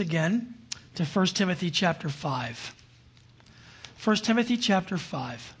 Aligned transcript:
again 0.00 0.54
to 0.94 1.04
1 1.04 1.26
Timothy 1.26 1.70
chapter 1.70 2.08
5. 2.08 2.74
1 4.02 4.16
Timothy 4.16 4.56
chapter 4.56 4.96
5. 4.96 5.54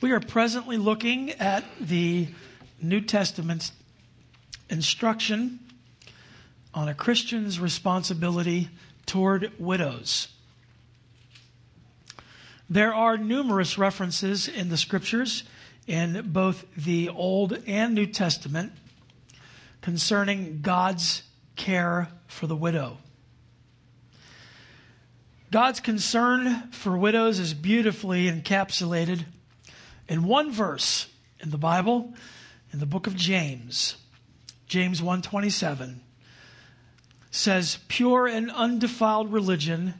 We 0.00 0.12
are 0.12 0.20
presently 0.20 0.76
looking 0.76 1.32
at 1.32 1.64
the 1.80 2.28
New 2.80 3.00
Testament's 3.00 3.72
instruction 4.70 5.60
on 6.72 6.88
a 6.88 6.94
Christian's 6.94 7.58
responsibility 7.58 8.68
toward 9.06 9.52
widows. 9.58 10.28
There 12.70 12.94
are 12.94 13.16
numerous 13.16 13.78
references 13.78 14.46
in 14.46 14.68
the 14.68 14.76
scriptures 14.76 15.44
in 15.86 16.30
both 16.32 16.64
the 16.76 17.08
Old 17.08 17.58
and 17.66 17.94
New 17.94 18.06
Testament 18.06 18.72
concerning 19.88 20.60
God's 20.60 21.22
care 21.56 22.08
for 22.26 22.46
the 22.46 22.54
widow. 22.54 22.98
God's 25.50 25.80
concern 25.80 26.70
for 26.72 26.98
widows 26.98 27.38
is 27.38 27.54
beautifully 27.54 28.30
encapsulated 28.30 29.24
in 30.06 30.24
one 30.24 30.52
verse 30.52 31.06
in 31.40 31.48
the 31.48 31.56
Bible, 31.56 32.12
in 32.70 32.80
the 32.80 32.84
book 32.84 33.06
of 33.06 33.16
James. 33.16 33.96
James 34.66 35.00
127 35.00 36.02
says, 37.30 37.78
Pure 37.88 38.26
and 38.26 38.50
undefiled 38.50 39.32
religion 39.32 39.94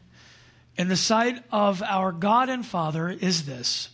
in 0.77 0.89
the 0.89 0.97
sight 0.97 1.43
of 1.51 1.83
our 1.83 2.13
God 2.13 2.51
and 2.51 2.67
Father 2.67 3.09
is 3.09 3.47
this 3.47 3.89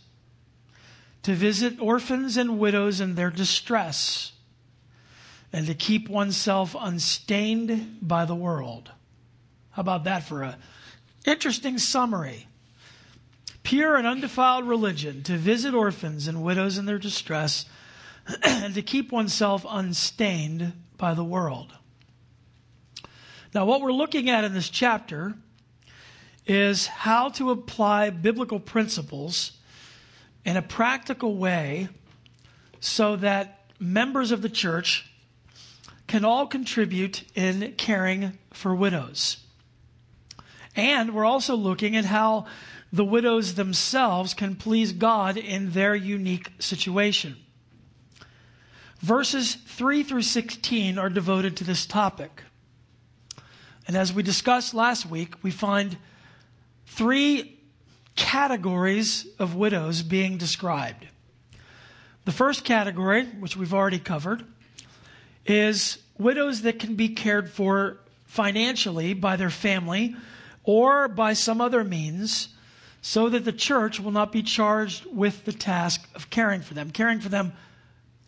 to 1.23 1.35
visit 1.35 1.79
orphans 1.79 2.35
and 2.35 2.59
widows 2.59 2.99
in 2.99 3.15
their 3.15 3.31
distress 3.31 4.33
and 5.55 5.67
to 5.67 5.73
keep 5.73 6.09
oneself 6.09 6.75
unstained 6.77 7.99
by 8.01 8.25
the 8.25 8.35
world. 8.35 8.91
How 9.71 9.79
about 9.79 10.03
that 10.03 10.23
for 10.23 10.43
a 10.43 10.57
interesting 11.25 11.77
summary? 11.77 12.47
Pure 13.63 13.95
and 13.95 14.05
undefiled 14.05 14.67
religion 14.67 15.23
to 15.23 15.37
visit 15.37 15.73
orphans 15.73 16.27
and 16.27 16.43
widows 16.43 16.77
in 16.77 16.85
their 16.85 16.97
distress 16.97 17.65
and 18.43 18.73
to 18.73 18.81
keep 18.81 19.13
oneself 19.13 19.65
unstained 19.69 20.73
by 20.97 21.13
the 21.13 21.23
world. 21.23 21.71
Now, 23.53 23.63
what 23.63 23.79
we're 23.79 23.93
looking 23.93 24.29
at 24.29 24.43
in 24.43 24.53
this 24.53 24.69
chapter 24.69 25.35
is 26.45 26.85
how 26.85 27.29
to 27.29 27.51
apply 27.51 28.09
biblical 28.09 28.59
principles 28.59 29.53
in 30.43 30.57
a 30.57 30.61
practical 30.61 31.37
way 31.37 31.87
so 32.81 33.15
that 33.15 33.71
members 33.79 34.31
of 34.31 34.41
the 34.41 34.49
church 34.49 35.09
can 36.07 36.23
all 36.23 36.47
contribute 36.47 37.23
in 37.35 37.73
caring 37.77 38.37
for 38.51 38.75
widows. 38.75 39.37
And 40.75 41.13
we're 41.13 41.25
also 41.25 41.55
looking 41.55 41.95
at 41.95 42.05
how 42.05 42.45
the 42.91 43.05
widows 43.05 43.55
themselves 43.55 44.33
can 44.33 44.55
please 44.55 44.91
God 44.91 45.37
in 45.37 45.71
their 45.71 45.95
unique 45.95 46.51
situation. 46.59 47.37
Verses 48.99 49.55
3 49.55 50.03
through 50.03 50.21
16 50.21 50.97
are 50.97 51.09
devoted 51.09 51.57
to 51.57 51.63
this 51.63 51.85
topic. 51.85 52.43
And 53.87 53.95
as 53.95 54.13
we 54.13 54.23
discussed 54.23 54.73
last 54.73 55.05
week, 55.05 55.43
we 55.43 55.51
find 55.51 55.97
three 56.85 57.59
categories 58.15 59.27
of 59.37 59.55
widows 59.55 60.01
being 60.01 60.37
described. 60.37 61.07
The 62.23 62.31
first 62.31 62.63
category, 62.63 63.25
which 63.25 63.55
we've 63.55 63.73
already 63.73 63.99
covered, 63.99 64.45
is 65.45 65.99
widows 66.17 66.61
that 66.61 66.79
can 66.79 66.95
be 66.95 67.09
cared 67.09 67.49
for 67.49 67.97
financially 68.25 69.13
by 69.13 69.35
their 69.35 69.49
family 69.49 70.15
or 70.63 71.07
by 71.07 71.33
some 71.33 71.61
other 71.61 71.83
means 71.83 72.49
so 73.01 73.29
that 73.29 73.45
the 73.45 73.53
church 73.53 73.99
will 73.99 74.11
not 74.11 74.31
be 74.31 74.41
charged 74.41 75.05
with 75.05 75.45
the 75.45 75.53
task 75.53 76.07
of 76.15 76.29
caring 76.29 76.61
for 76.61 76.73
them, 76.73 76.89
caring 76.89 77.19
for 77.19 77.29
them 77.29 77.53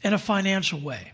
in 0.04 0.14
a 0.14 0.18
financial 0.20 0.80
way. 0.80 1.12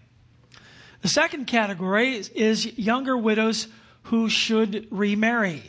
The 1.01 1.07
second 1.07 1.47
category 1.47 2.15
is 2.15 2.77
younger 2.77 3.17
widows 3.17 3.67
who 4.03 4.29
should 4.29 4.87
remarry. 4.91 5.63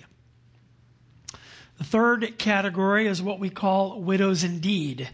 The 1.78 1.84
third 1.84 2.38
category 2.38 3.06
is 3.06 3.22
what 3.22 3.40
we 3.40 3.50
call 3.50 4.00
widows 4.00 4.44
indeed. 4.44 5.08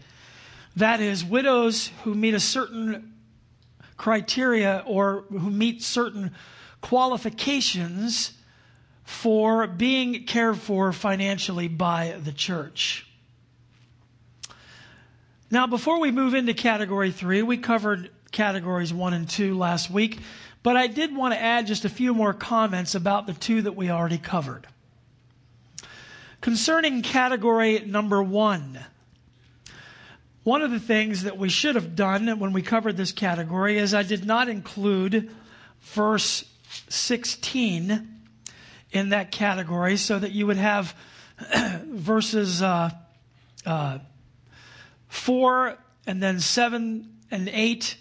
That 0.76 1.00
is, 1.00 1.24
widows 1.24 1.90
who 2.04 2.14
meet 2.14 2.34
a 2.34 2.40
certain 2.40 3.14
criteria 4.00 4.82
or 4.86 5.26
who 5.28 5.50
meet 5.50 5.82
certain 5.82 6.30
qualifications 6.80 8.32
for 9.04 9.66
being 9.66 10.24
cared 10.24 10.56
for 10.56 10.90
financially 10.90 11.68
by 11.68 12.16
the 12.24 12.32
church. 12.32 13.06
Now, 15.50 15.66
before 15.66 16.00
we 16.00 16.10
move 16.10 16.32
into 16.32 16.54
category 16.54 17.10
three, 17.10 17.42
we 17.42 17.58
covered 17.58 18.10
categories 18.32 18.90
one 18.90 19.12
and 19.12 19.28
two 19.28 19.58
last 19.58 19.90
week, 19.90 20.20
but 20.62 20.78
I 20.78 20.86
did 20.86 21.14
want 21.14 21.34
to 21.34 21.38
add 21.38 21.66
just 21.66 21.84
a 21.84 21.90
few 21.90 22.14
more 22.14 22.32
comments 22.32 22.94
about 22.94 23.26
the 23.26 23.34
two 23.34 23.60
that 23.60 23.76
we 23.76 23.90
already 23.90 24.16
covered. 24.16 24.66
Concerning 26.40 27.02
category 27.02 27.80
number 27.80 28.22
one, 28.22 28.78
one 30.50 30.62
of 30.62 30.72
the 30.72 30.80
things 30.80 31.22
that 31.22 31.38
we 31.38 31.48
should 31.48 31.76
have 31.76 31.94
done 31.94 32.40
when 32.40 32.52
we 32.52 32.60
covered 32.60 32.96
this 32.96 33.12
category 33.12 33.78
is 33.78 33.94
I 33.94 34.02
did 34.02 34.24
not 34.24 34.48
include 34.48 35.30
verse 35.80 36.44
16 36.88 38.08
in 38.90 39.08
that 39.10 39.30
category 39.30 39.96
so 39.96 40.18
that 40.18 40.32
you 40.32 40.48
would 40.48 40.56
have 40.56 40.96
verses 41.84 42.62
uh, 42.62 42.90
uh, 43.64 43.98
4 45.06 45.78
and 46.08 46.20
then 46.20 46.40
7 46.40 47.08
and 47.30 47.48
8 47.48 47.96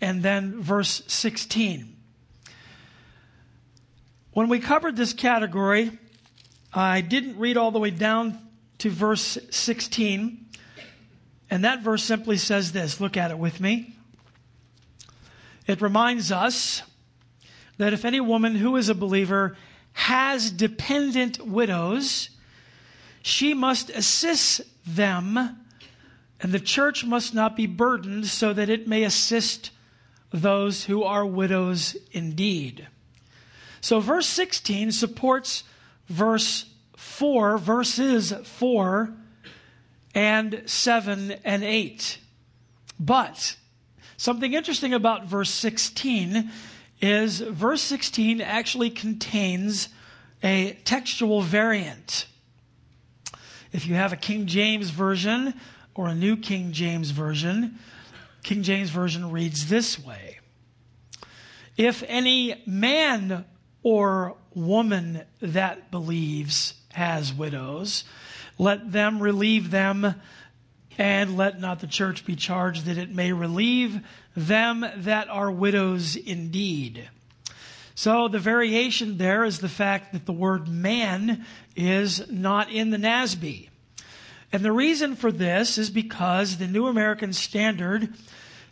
and 0.00 0.22
then 0.22 0.62
verse 0.62 1.02
16. 1.08 1.94
When 4.32 4.48
we 4.48 4.60
covered 4.60 4.96
this 4.96 5.12
category, 5.12 5.90
I 6.72 7.02
didn't 7.02 7.36
read 7.36 7.58
all 7.58 7.70
the 7.70 7.78
way 7.78 7.90
down 7.90 8.38
to 8.78 8.88
verse 8.88 9.36
16. 9.50 10.42
And 11.52 11.64
that 11.64 11.82
verse 11.82 12.02
simply 12.02 12.38
says 12.38 12.72
this 12.72 12.98
look 12.98 13.14
at 13.14 13.30
it 13.30 13.36
with 13.36 13.60
me. 13.60 13.94
It 15.66 15.82
reminds 15.82 16.32
us 16.32 16.80
that 17.76 17.92
if 17.92 18.06
any 18.06 18.20
woman 18.20 18.54
who 18.54 18.74
is 18.76 18.88
a 18.88 18.94
believer 18.94 19.58
has 19.92 20.50
dependent 20.50 21.46
widows, 21.46 22.30
she 23.20 23.52
must 23.52 23.90
assist 23.90 24.62
them, 24.86 25.36
and 26.40 26.52
the 26.52 26.58
church 26.58 27.04
must 27.04 27.34
not 27.34 27.54
be 27.54 27.66
burdened 27.66 28.28
so 28.28 28.54
that 28.54 28.70
it 28.70 28.88
may 28.88 29.02
assist 29.02 29.72
those 30.32 30.84
who 30.84 31.02
are 31.02 31.26
widows 31.26 31.98
indeed. 32.12 32.88
So, 33.82 34.00
verse 34.00 34.26
16 34.26 34.90
supports 34.90 35.64
verse 36.08 36.64
4, 36.96 37.58
verses 37.58 38.32
4 38.42 39.12
and 40.14 40.62
7 40.66 41.32
and 41.44 41.64
8. 41.64 42.18
But 42.98 43.56
something 44.16 44.52
interesting 44.52 44.94
about 44.94 45.26
verse 45.26 45.50
16 45.50 46.50
is 47.00 47.40
verse 47.40 47.82
16 47.82 48.40
actually 48.40 48.90
contains 48.90 49.88
a 50.42 50.74
textual 50.84 51.42
variant. 51.42 52.26
If 53.72 53.86
you 53.86 53.94
have 53.94 54.12
a 54.12 54.16
King 54.16 54.46
James 54.46 54.90
version 54.90 55.54
or 55.94 56.08
a 56.08 56.14
New 56.14 56.36
King 56.36 56.72
James 56.72 57.10
version, 57.10 57.78
King 58.42 58.62
James 58.62 58.90
version 58.90 59.30
reads 59.30 59.68
this 59.68 59.98
way 59.98 60.38
If 61.76 62.04
any 62.06 62.62
man 62.66 63.44
or 63.82 64.36
woman 64.54 65.22
that 65.40 65.90
believes 65.90 66.74
has 66.92 67.32
widows, 67.32 68.04
let 68.58 68.92
them 68.92 69.20
relieve 69.20 69.70
them, 69.70 70.14
and 70.98 71.36
let 71.36 71.60
not 71.60 71.80
the 71.80 71.86
church 71.86 72.26
be 72.26 72.36
charged 72.36 72.84
that 72.84 72.98
it 72.98 73.14
may 73.14 73.32
relieve 73.32 74.00
them 74.36 74.84
that 74.96 75.28
are 75.28 75.50
widows 75.50 76.16
indeed. 76.16 77.08
So 77.94 78.28
the 78.28 78.38
variation 78.38 79.18
there 79.18 79.44
is 79.44 79.58
the 79.58 79.68
fact 79.68 80.12
that 80.12 80.26
the 80.26 80.32
word 80.32 80.68
man 80.68 81.44
is 81.76 82.30
not 82.30 82.70
in 82.70 82.90
the 82.90 82.96
NASB. 82.96 83.68
And 84.52 84.62
the 84.62 84.72
reason 84.72 85.16
for 85.16 85.32
this 85.32 85.78
is 85.78 85.88
because 85.88 86.58
the 86.58 86.66
New 86.66 86.86
American 86.86 87.32
Standard 87.32 88.12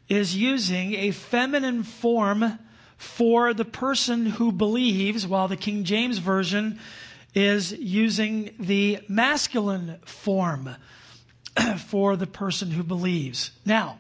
is 0.09 0.37
using 0.37 0.95
a 0.95 1.11
feminine 1.11 1.83
form 1.85 2.59
for 2.99 3.55
the 3.55 3.65
person 3.65 4.27
who 4.27 4.53
believes, 4.53 5.27
while 5.27 5.49
the 5.49 5.57
King 5.57 5.85
James 5.85 6.19
Version 6.19 6.79
is 7.35 7.73
using 7.73 8.55
the 8.59 8.99
masculine 9.09 9.99
form 10.05 10.77
for 11.87 12.17
the 12.17 12.27
person 12.27 12.73
who 12.73 12.83
believes. 12.83 13.51
Now, 13.65 13.99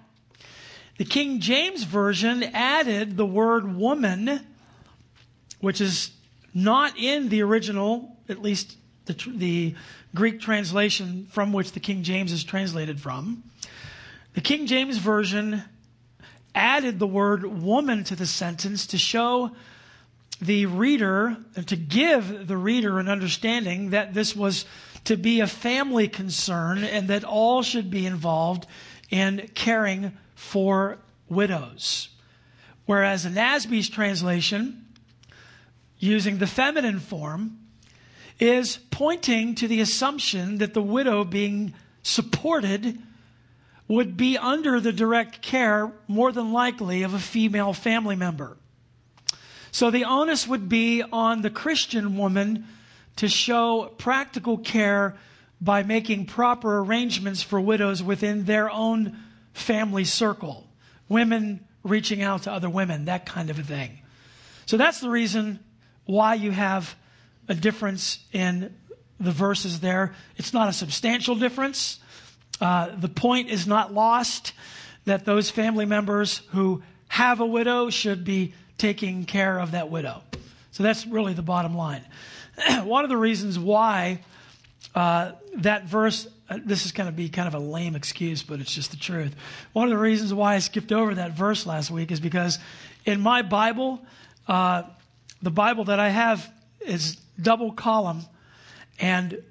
The 0.99 1.06
King 1.06 1.41
James 1.41 1.85
Version 1.85 2.43
added 2.43 3.17
the 3.17 3.25
word 3.25 3.75
woman, 3.75 4.47
which 5.61 5.81
is 5.81 6.11
not 6.53 6.99
in 6.99 7.31
the 7.31 7.43
original, 7.43 8.19
at 8.29 8.43
least 8.43 8.77
the, 9.06 9.17
the 9.35 9.75
Greek 10.15 10.41
translation 10.41 11.27
from 11.31 11.55
which 11.55 11.73
the 11.73 11.81
King 11.81 12.03
James 12.03 12.32
is 12.32 12.44
translated 12.44 13.00
from. 13.00 13.44
The 14.35 14.43
King 14.43 14.67
James 14.67 14.99
Version 14.99 15.62
added 16.55 16.99
the 16.99 17.06
word 17.06 17.44
woman 17.44 18.05
to 18.05 18.15
the 18.15 18.27
sentence 18.27 18.87
to 18.88 18.99
show 18.99 19.53
the 20.40 20.66
reader, 20.66 21.37
to 21.66 21.76
give 21.76 22.46
the 22.46 22.56
reader 22.56 22.98
an 22.98 23.08
understanding 23.08 23.90
that 23.90 24.14
this 24.14 24.34
was 24.34 24.64
to 25.04 25.16
be 25.16 25.40
a 25.40 25.46
family 25.46 26.08
concern 26.08 26.84
and 26.84 27.08
that 27.08 27.25
all 27.25 27.62
should 27.62 27.90
be 27.90 28.06
involved 28.06 28.66
in 29.10 29.50
caring 29.54 30.12
for 30.34 30.98
widows. 31.28 32.08
Whereas 32.87 33.25
in 33.25 33.34
NASB's 33.34 33.88
translation, 33.88 34.87
using 35.98 36.38
the 36.38 36.46
feminine 36.46 37.00
form, 37.00 37.58
is 38.38 38.78
pointing 38.90 39.54
to 39.56 39.69
the 39.69 39.81
assumption 39.81 40.58
that 40.58 40.75
the 40.75 40.82
widow 40.82 41.25
being 41.25 41.75
supported 42.02 42.98
would 43.86 44.16
be 44.16 44.38
under 44.38 44.81
the 44.81 44.93
direct 44.93 45.43
care, 45.43 45.93
more 46.08 46.32
than 46.32 46.52
likely, 46.52 47.02
of 47.02 47.12
a 47.12 47.19
female 47.19 47.72
family 47.72 48.16
member. 48.16 48.56
So 49.72 49.90
the 49.90 50.05
onus 50.05 50.46
would 50.46 50.69
be 50.69 51.02
on 51.02 51.43
the 51.43 51.50
Christian 51.50 52.17
woman 52.17 52.67
to 53.17 53.28
show 53.28 53.93
practical 53.99 54.58
care 54.58 55.17
by 55.61 55.82
making 55.82 56.26
proper 56.26 56.78
arrangements 56.78 57.43
for 57.43 57.61
widows 57.61 58.02
within 58.02 58.44
their 58.44 58.70
own 58.70 59.19
family 59.52 60.05
circle. 60.05 60.67
Women 61.08 61.67
reaching 61.82 62.22
out 62.22 62.44
to 62.44 62.52
other 62.52 62.69
women, 62.69 63.06
that 63.06 63.26
kind 63.26 63.50
of 63.50 63.58
a 63.58 63.62
thing. 63.62 64.00
So 64.67 64.76
that's 64.76 65.00
the 65.00 65.11
reason 65.11 65.61
why 66.05 66.34
you 66.34 66.50
have 66.50 66.94
a 67.49 67.55
difference 67.55 68.19
in 68.32 68.75
the 69.19 69.32
verses 69.32 69.81
there. 69.81 70.14
It's 70.37 70.52
not 70.52 70.69
a 70.69 70.72
substantial 70.72 71.34
difference. 71.34 71.99
Uh, 72.61 72.90
the 72.96 73.08
point 73.08 73.50
is 73.50 73.67
not 73.67 73.93
lost 73.93 74.52
that 75.05 75.25
those 75.25 75.50
family 75.50 75.87
members 75.87 76.38
who 76.50 76.82
have 77.08 77.40
a 77.40 77.46
widow 77.46 77.90
should 77.90 78.25
be 78.25 78.55
taking 78.81 79.27
care 79.27 79.59
of 79.59 79.73
that 79.73 79.91
widow. 79.91 80.23
So 80.71 80.82
that's 80.82 81.06
really 81.06 81.35
the 81.35 81.43
bottom 81.43 81.77
line. 81.77 82.03
One 82.85 83.05
of 83.05 83.11
the 83.11 83.17
reasons 83.17 83.59
why 83.59 84.21
uh, 84.94 85.32
that 85.59 85.85
verse, 85.85 86.27
uh, 86.49 86.59
this 86.65 86.87
is 86.87 86.93
going 86.93 87.06
to 87.06 87.15
be 87.15 87.29
kind 87.29 87.47
of 87.47 87.55
a 87.55 87.59
lame 87.59 87.94
excuse, 87.94 88.43
but 88.43 88.59
it's 88.59 88.75
just 88.75 88.91
the 88.91 88.97
truth. 88.97 89.37
One 89.75 89.85
of 89.85 89.91
the 89.91 89.99
reasons 89.99 90.32
why 90.32 90.55
I 90.55 90.61
skipped 90.61 90.93
over 90.93 91.15
that 91.17 91.32
verse 91.32 91.67
last 91.67 91.91
week 91.91 92.11
is 92.11 92.21
because 92.21 92.59
in 93.05 93.21
my 93.21 93.43
Bible, 93.43 94.00
uh, 94.49 94.85
the 95.43 95.50
Bible 95.50 95.85
that 95.85 96.00
I 96.00 96.09
have 96.09 96.50
is 96.81 97.17
double 97.41 97.73
column, 97.73 98.23
and 98.99 99.43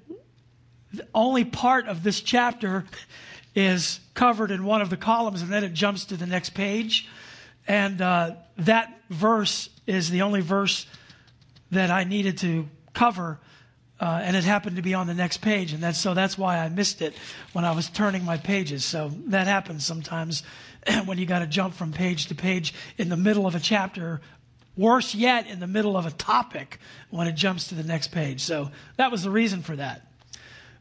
only 1.14 1.44
part 1.44 1.86
of 1.86 2.02
this 2.02 2.20
chapter 2.20 2.84
is 3.54 4.00
covered 4.14 4.50
in 4.50 4.64
one 4.64 4.82
of 4.82 4.90
the 4.90 4.96
columns, 4.96 5.40
and 5.40 5.52
then 5.52 5.62
it 5.62 5.72
jumps 5.72 6.06
to 6.06 6.16
the 6.16 6.26
next 6.26 6.50
page. 6.50 7.08
And 7.68 8.00
uh, 8.02 8.32
that 8.58 8.99
verse 9.10 9.68
is 9.86 10.08
the 10.08 10.22
only 10.22 10.40
verse 10.40 10.86
that 11.70 11.90
I 11.90 12.04
needed 12.04 12.38
to 12.38 12.68
cover, 12.94 13.38
uh, 14.00 14.20
and 14.22 14.34
it 14.36 14.44
happened 14.44 14.76
to 14.76 14.82
be 14.82 14.94
on 14.94 15.06
the 15.06 15.14
next 15.14 15.38
page, 15.38 15.72
and 15.72 15.82
that's 15.82 15.98
so 15.98 16.14
that's 16.14 16.38
why 16.38 16.58
I 16.58 16.68
missed 16.70 17.02
it 17.02 17.14
when 17.52 17.64
I 17.64 17.72
was 17.72 17.90
turning 17.90 18.24
my 18.24 18.38
pages. 18.38 18.84
So 18.84 19.10
that 19.26 19.46
happens 19.46 19.84
sometimes 19.84 20.42
when 21.04 21.18
you 21.18 21.26
got 21.26 21.40
to 21.40 21.46
jump 21.46 21.74
from 21.74 21.92
page 21.92 22.28
to 22.28 22.34
page 22.34 22.72
in 22.96 23.08
the 23.08 23.16
middle 23.16 23.46
of 23.46 23.54
a 23.54 23.60
chapter. 23.60 24.20
Worse 24.76 25.14
yet, 25.14 25.46
in 25.46 25.60
the 25.60 25.66
middle 25.66 25.96
of 25.96 26.06
a 26.06 26.10
topic 26.10 26.78
when 27.10 27.26
it 27.26 27.32
jumps 27.32 27.68
to 27.68 27.74
the 27.74 27.82
next 27.82 28.12
page. 28.12 28.40
So 28.40 28.70
that 28.96 29.10
was 29.10 29.22
the 29.22 29.30
reason 29.30 29.60
for 29.60 29.76
that. 29.76 30.06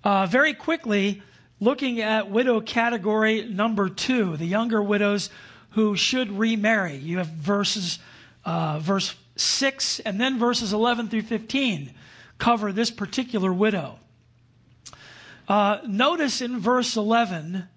Uh, 0.04 0.26
very 0.28 0.54
quickly, 0.54 1.22
looking 1.60 2.00
at 2.00 2.30
widow 2.30 2.62
category 2.62 3.44
number 3.44 3.90
two, 3.90 4.38
the 4.38 4.46
younger 4.46 4.82
widows 4.82 5.30
who 5.72 5.96
should 5.96 6.32
remarry. 6.32 6.96
You 6.96 7.18
have 7.18 7.28
verses, 7.28 8.00
uh, 8.46 8.80
verse 8.80 9.16
6 9.36 10.00
and 10.02 10.20
then 10.20 10.38
verses 10.40 10.74
11 10.74 11.10
through 11.10 11.24
15 11.24 11.94
cover 12.38 12.72
this 12.72 12.92
particular 12.92 13.52
widow. 13.52 14.00
Uh, 15.48 15.80
notice 15.88 16.42
in 16.42 16.60
verse 16.60 16.96
11 16.96 17.68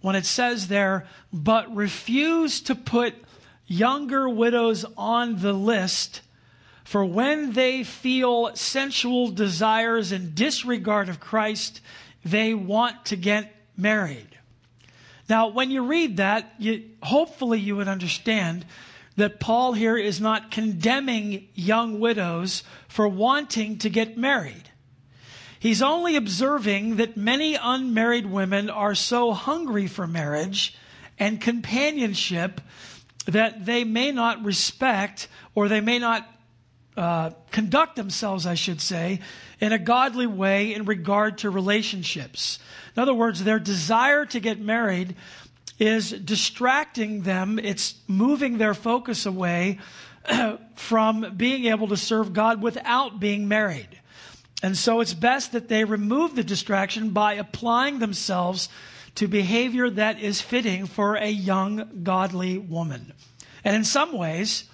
when 0.00 0.16
it 0.16 0.26
says 0.26 0.68
there, 0.68 1.06
but 1.32 1.74
refuse 1.74 2.60
to 2.60 2.74
put 2.74 3.14
younger 3.66 4.28
widows 4.28 4.84
on 4.96 5.40
the 5.40 5.52
list 5.52 6.20
for 6.84 7.04
when 7.04 7.52
they 7.52 7.84
feel 7.84 8.54
sensual 8.54 9.30
desires 9.30 10.12
and 10.12 10.34
disregard 10.34 11.08
of 11.08 11.20
Christ, 11.20 11.80
they 12.24 12.54
want 12.54 13.06
to 13.06 13.16
get 13.16 13.54
married. 13.76 14.28
Now, 15.28 15.48
when 15.48 15.70
you 15.70 15.86
read 15.86 16.18
that, 16.18 16.52
you, 16.58 16.90
hopefully 17.02 17.60
you 17.60 17.76
would 17.76 17.88
understand 17.88 18.66
that 19.16 19.40
Paul 19.40 19.72
here 19.72 19.96
is 19.96 20.20
not 20.20 20.50
condemning 20.50 21.48
young 21.54 22.00
widows 22.00 22.62
for 22.88 23.06
wanting 23.06 23.78
to 23.78 23.90
get 23.90 24.16
married. 24.16 24.70
He's 25.58 25.82
only 25.82 26.16
observing 26.16 26.96
that 26.96 27.16
many 27.16 27.54
unmarried 27.54 28.26
women 28.26 28.68
are 28.68 28.94
so 28.94 29.32
hungry 29.32 29.86
for 29.86 30.06
marriage 30.06 30.76
and 31.18 31.40
companionship 31.40 32.60
that 33.26 33.64
they 33.64 33.84
may 33.84 34.10
not 34.10 34.44
respect 34.44 35.28
or 35.54 35.68
they 35.68 35.80
may 35.80 36.00
not 36.00 36.28
uh, 36.96 37.30
conduct 37.50 37.96
themselves, 37.96 38.44
I 38.44 38.54
should 38.54 38.80
say, 38.80 39.20
in 39.60 39.72
a 39.72 39.78
godly 39.78 40.26
way 40.26 40.74
in 40.74 40.84
regard 40.84 41.38
to 41.38 41.50
relationships. 41.50 42.58
In 42.96 43.00
other 43.00 43.14
words, 43.14 43.44
their 43.44 43.58
desire 43.58 44.26
to 44.26 44.40
get 44.40 44.60
married 44.60 45.14
is 45.78 46.10
distracting 46.10 47.22
them, 47.22 47.58
it's 47.58 47.94
moving 48.06 48.58
their 48.58 48.74
focus 48.74 49.26
away 49.26 49.78
from 50.76 51.34
being 51.36 51.66
able 51.66 51.88
to 51.88 51.96
serve 51.96 52.32
God 52.32 52.62
without 52.62 53.18
being 53.18 53.48
married. 53.48 53.88
And 54.62 54.76
so 54.76 55.00
it's 55.00 55.14
best 55.14 55.52
that 55.52 55.68
they 55.68 55.84
remove 55.84 56.36
the 56.36 56.44
distraction 56.44 57.10
by 57.10 57.34
applying 57.34 57.98
themselves 57.98 58.68
to 59.16 59.26
behavior 59.26 59.90
that 59.90 60.20
is 60.20 60.40
fitting 60.40 60.86
for 60.86 61.16
a 61.16 61.28
young, 61.28 62.02
godly 62.02 62.58
woman. 62.58 63.12
And 63.64 63.74
in 63.74 63.84
some 63.84 64.12
ways, 64.12 64.64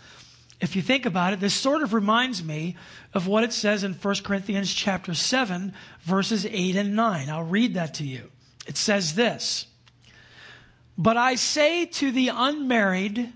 if 0.60 0.76
you 0.76 0.82
think 0.82 1.06
about 1.06 1.32
it, 1.32 1.40
this 1.40 1.54
sort 1.54 1.82
of 1.82 1.94
reminds 1.94 2.42
me 2.42 2.76
of 3.14 3.26
what 3.26 3.44
it 3.44 3.52
says 3.52 3.84
in 3.84 3.94
1 3.94 4.14
Corinthians 4.24 4.72
chapter 4.72 5.14
7, 5.14 5.72
verses 6.02 6.46
8 6.46 6.76
and 6.76 6.94
9. 6.94 7.30
I'll 7.30 7.44
read 7.44 7.74
that 7.74 7.94
to 7.94 8.04
you. 8.04 8.30
It 8.66 8.76
says 8.76 9.14
this 9.14 9.67
But 10.98 11.16
I 11.16 11.36
say 11.36 11.86
to 11.86 12.10
the 12.10 12.28
unmarried 12.34 13.32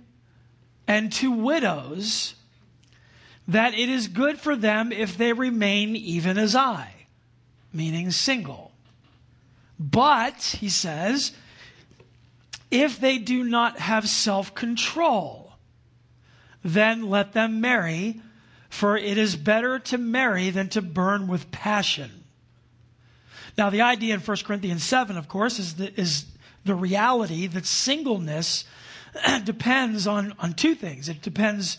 and 0.88 1.12
to 1.12 1.30
widows 1.30 2.34
that 3.46 3.74
it 3.74 3.88
is 3.88 4.08
good 4.08 4.40
for 4.40 4.56
them 4.56 4.90
if 4.90 5.16
they 5.16 5.32
remain 5.32 5.94
even 5.94 6.38
as 6.38 6.56
I, 6.56 7.06
meaning 7.72 8.10
single. 8.10 8.72
But, 9.78 10.58
he 10.60 10.68
says, 10.68 11.32
if 12.70 12.98
they 12.98 13.18
do 13.18 13.44
not 13.44 13.78
have 13.78 14.08
self 14.08 14.54
control, 14.54 15.52
then 16.64 17.08
let 17.08 17.32
them 17.32 17.60
marry, 17.60 18.20
for 18.68 18.96
it 18.96 19.18
is 19.18 19.36
better 19.36 19.78
to 19.78 19.98
marry 19.98 20.50
than 20.50 20.68
to 20.70 20.82
burn 20.82 21.28
with 21.28 21.50
passion. 21.52 22.24
Now, 23.58 23.70
the 23.70 23.82
idea 23.82 24.14
in 24.14 24.20
1 24.20 24.36
Corinthians 24.44 24.82
7, 24.82 25.16
of 25.16 25.28
course, 25.28 25.58
is 25.58 25.74
the, 25.74 26.00
is 26.00 26.24
the 26.64 26.74
reality 26.74 27.46
that 27.46 27.66
singleness 27.66 28.64
depends 29.44 30.06
on, 30.06 30.34
on 30.38 30.54
two 30.54 30.74
things. 30.74 31.08
It 31.08 31.22
depends, 31.22 31.78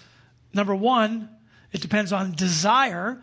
number 0.53 0.75
one, 0.75 1.29
it 1.71 1.81
depends 1.81 2.13
on 2.13 2.33
desire, 2.33 3.21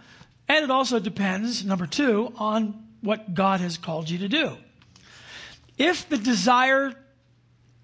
and 0.49 0.64
it 0.64 0.71
also 0.71 0.99
depends, 0.99 1.64
number 1.64 1.87
two, 1.87 2.33
on 2.37 2.87
what 3.00 3.35
God 3.35 3.61
has 3.61 3.79
called 3.79 4.11
you 4.11 4.19
to 4.19 4.29
do. 4.29 4.57
If 5.79 6.09
the 6.09 6.19
desire 6.19 6.93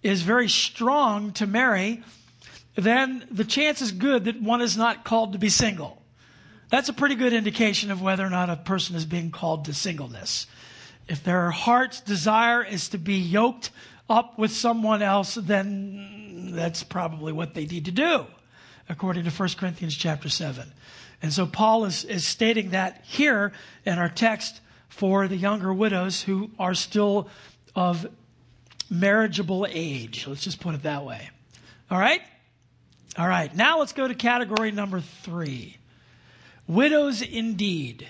is 0.02 0.22
very 0.22 0.48
strong 0.48 1.32
to 1.32 1.46
marry, 1.46 2.02
then 2.74 3.26
the 3.30 3.44
chance 3.44 3.80
is 3.80 3.92
good 3.92 4.24
that 4.24 4.40
one 4.40 4.60
is 4.60 4.76
not 4.76 5.04
called 5.04 5.32
to 5.32 5.38
be 5.38 5.48
single. 5.48 6.02
That's 6.68 6.88
a 6.88 6.92
pretty 6.92 7.14
good 7.14 7.32
indication 7.32 7.90
of 7.90 8.02
whether 8.02 8.26
or 8.26 8.30
not 8.30 8.50
a 8.50 8.56
person 8.56 8.96
is 8.96 9.06
being 9.06 9.30
called 9.30 9.64
to 9.66 9.74
singleness. 9.74 10.46
If 11.08 11.22
their 11.22 11.50
heart's 11.50 12.00
desire 12.00 12.64
is 12.64 12.88
to 12.90 12.98
be 12.98 13.16
yoked 13.16 13.70
up 14.08 14.38
with 14.38 14.50
someone 14.50 15.02
else, 15.02 15.34
then 15.34 16.52
that's 16.52 16.82
probably 16.82 17.32
what 17.32 17.54
they 17.54 17.66
need 17.66 17.84
to 17.86 17.92
do, 17.92 18.26
according 18.88 19.24
to 19.24 19.30
1 19.30 19.48
Corinthians 19.56 19.96
chapter 19.96 20.28
7. 20.28 20.72
And 21.22 21.32
so 21.32 21.46
Paul 21.46 21.84
is, 21.84 22.04
is 22.04 22.26
stating 22.26 22.70
that 22.70 23.02
here 23.04 23.52
in 23.84 23.98
our 23.98 24.08
text 24.08 24.60
for 24.88 25.28
the 25.28 25.36
younger 25.36 25.72
widows 25.72 26.22
who 26.22 26.50
are 26.58 26.74
still 26.74 27.28
of 27.74 28.06
marriageable 28.90 29.66
age. 29.68 30.26
Let's 30.26 30.44
just 30.44 30.60
put 30.60 30.74
it 30.74 30.82
that 30.82 31.04
way. 31.04 31.30
All 31.90 31.98
right? 31.98 32.22
All 33.18 33.28
right, 33.28 33.54
now 33.54 33.78
let's 33.78 33.92
go 33.92 34.06
to 34.06 34.14
category 34.14 34.70
number 34.72 35.00
three 35.00 35.78
widows 36.66 37.22
indeed. 37.22 38.06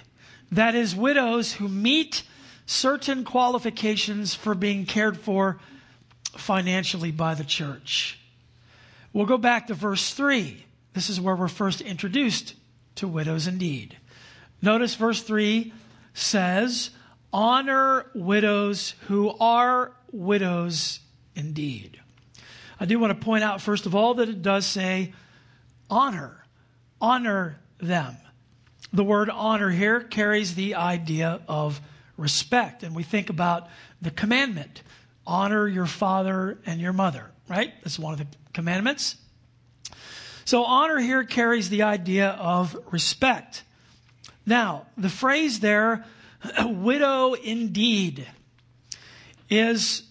That 0.50 0.74
is, 0.74 0.96
widows 0.96 1.52
who 1.54 1.68
meet 1.68 2.22
certain 2.66 3.24
qualifications 3.24 4.34
for 4.34 4.54
being 4.54 4.84
cared 4.84 5.16
for 5.16 5.58
financially 6.36 7.12
by 7.12 7.34
the 7.34 7.44
church. 7.44 8.18
We'll 9.12 9.26
go 9.26 9.38
back 9.38 9.68
to 9.68 9.74
verse 9.74 10.12
3. 10.12 10.64
This 10.92 11.08
is 11.08 11.20
where 11.20 11.36
we're 11.36 11.48
first 11.48 11.80
introduced 11.80 12.54
to 12.96 13.08
widows 13.08 13.46
indeed. 13.46 13.96
Notice 14.60 14.94
verse 14.94 15.22
3 15.22 15.72
says, 16.12 16.90
Honor 17.32 18.10
widows 18.14 18.94
who 19.06 19.30
are 19.38 19.92
widows 20.10 21.00
indeed. 21.34 22.00
I 22.78 22.84
do 22.84 22.98
want 22.98 23.18
to 23.18 23.24
point 23.24 23.44
out, 23.44 23.60
first 23.60 23.86
of 23.86 23.94
all, 23.94 24.14
that 24.14 24.28
it 24.28 24.42
does 24.42 24.66
say 24.66 25.12
honor. 25.88 26.44
Honor 27.00 27.58
them. 27.78 28.16
The 28.92 29.04
word 29.04 29.30
honor 29.30 29.70
here 29.70 30.00
carries 30.00 30.54
the 30.54 30.74
idea 30.74 31.40
of 31.48 31.80
respect. 32.16 32.82
And 32.82 32.94
we 32.94 33.02
think 33.02 33.30
about 33.30 33.68
the 34.00 34.10
commandment 34.10 34.82
honor 35.26 35.66
your 35.66 35.86
father 35.86 36.58
and 36.66 36.80
your 36.80 36.92
mother, 36.92 37.30
right? 37.48 37.72
That's 37.82 37.98
one 37.98 38.12
of 38.12 38.18
the 38.18 38.26
commandments. 38.52 39.16
So 40.44 40.64
honor 40.64 40.98
here 40.98 41.24
carries 41.24 41.68
the 41.68 41.82
idea 41.82 42.30
of 42.30 42.76
respect. 42.92 43.64
Now, 44.46 44.86
the 44.96 45.08
phrase 45.08 45.58
there, 45.60 46.04
widow 46.64 47.32
indeed, 47.34 48.26
is 49.50 50.04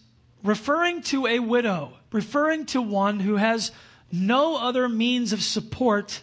referring 0.44 1.02
to 1.04 1.26
a 1.26 1.40
widow, 1.40 1.94
referring 2.12 2.66
to 2.68 2.82
one 2.82 3.22
who 3.22 3.38
has 3.38 3.72
no 4.12 4.58
other 4.58 4.90
means 4.90 5.32
of 5.32 5.42
support 5.42 6.22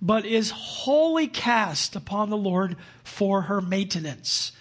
but 0.00 0.26
is 0.26 0.50
wholly 0.50 1.26
cast 1.26 1.96
upon 1.96 2.28
the 2.28 2.36
Lord 2.36 2.76
for 3.02 3.42
her 3.42 3.60
maintenance. 3.60 4.52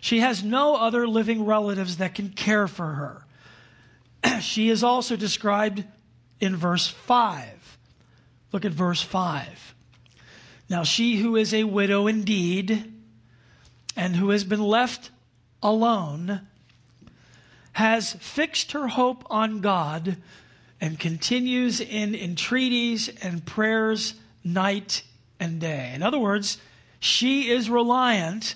She 0.00 0.20
has 0.20 0.42
no 0.42 0.76
other 0.76 1.06
living 1.06 1.44
relatives 1.44 1.98
that 1.98 2.14
can 2.14 2.30
care 2.30 2.66
for 2.66 2.86
her. 4.24 4.40
she 4.40 4.70
is 4.70 4.82
also 4.82 5.16
described 5.16 5.84
in 6.40 6.56
verse 6.56 6.86
5. 6.86 7.78
Look 8.52 8.64
at 8.64 8.72
verse 8.72 9.02
5. 9.02 9.74
Now, 10.68 10.84
she 10.84 11.16
who 11.16 11.36
is 11.36 11.52
a 11.52 11.64
widow 11.64 12.06
indeed, 12.06 12.92
and 13.96 14.16
who 14.16 14.30
has 14.30 14.44
been 14.44 14.62
left 14.62 15.10
alone, 15.62 16.46
has 17.72 18.12
fixed 18.14 18.72
her 18.72 18.88
hope 18.88 19.24
on 19.28 19.60
God 19.60 20.16
and 20.80 20.98
continues 20.98 21.80
in 21.80 22.14
entreaties 22.14 23.08
and 23.22 23.44
prayers 23.44 24.14
night 24.42 25.02
and 25.38 25.60
day. 25.60 25.92
In 25.94 26.02
other 26.02 26.18
words, 26.18 26.58
she 26.98 27.50
is 27.50 27.68
reliant 27.68 28.54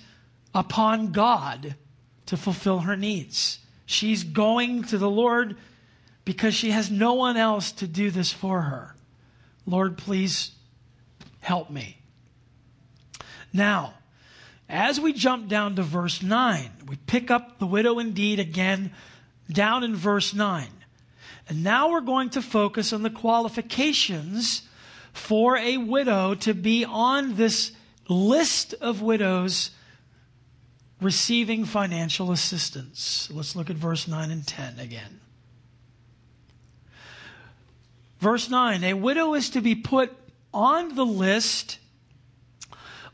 upon 0.55 1.11
God 1.11 1.75
to 2.25 2.37
fulfill 2.37 2.79
her 2.79 2.95
needs. 2.95 3.59
She's 3.85 4.23
going 4.23 4.85
to 4.85 4.97
the 4.97 5.09
Lord 5.09 5.57
because 6.23 6.55
she 6.55 6.71
has 6.71 6.89
no 6.89 7.13
one 7.13 7.37
else 7.37 7.71
to 7.73 7.87
do 7.87 8.09
this 8.09 8.31
for 8.31 8.61
her. 8.61 8.95
Lord, 9.67 9.97
please 9.97 10.51
help 11.41 11.69
me. 11.69 11.97
Now, 13.53 13.93
as 14.67 14.99
we 14.99 15.13
jump 15.13 15.47
down 15.47 15.75
to 15.75 15.83
verse 15.83 16.23
9, 16.23 16.71
we 16.87 16.95
pick 16.95 17.29
up 17.29 17.59
the 17.59 17.67
widow 17.67 17.99
indeed 17.99 18.39
again 18.39 18.91
down 19.51 19.83
in 19.83 19.95
verse 19.95 20.33
9. 20.33 20.67
And 21.47 21.63
now 21.63 21.91
we're 21.91 22.01
going 22.01 22.31
to 22.31 22.41
focus 22.41 22.91
on 22.91 23.03
the 23.03 23.11
qualifications 23.11 24.63
for 25.13 25.57
a 25.57 25.77
widow 25.77 26.33
to 26.35 26.53
be 26.53 26.83
on 26.83 27.35
this 27.35 27.71
list 28.09 28.73
of 28.81 29.01
widows 29.01 29.69
receiving 31.05 31.63
financial 31.65 32.31
assistance. 32.31 33.29
Let's 33.31 33.55
look 33.55 33.69
at 33.69 33.75
verse 33.75 34.07
9 34.07 34.31
and 34.31 34.45
10 34.45 34.79
again. 34.79 35.21
Verse 38.19 38.49
9 38.49 38.83
A 38.83 38.95
widow 38.95 39.35
is 39.35 39.51
to 39.51 39.61
be 39.61 39.75
put 39.75 40.11
on 40.51 40.95
the 40.95 41.05
list 41.05 41.77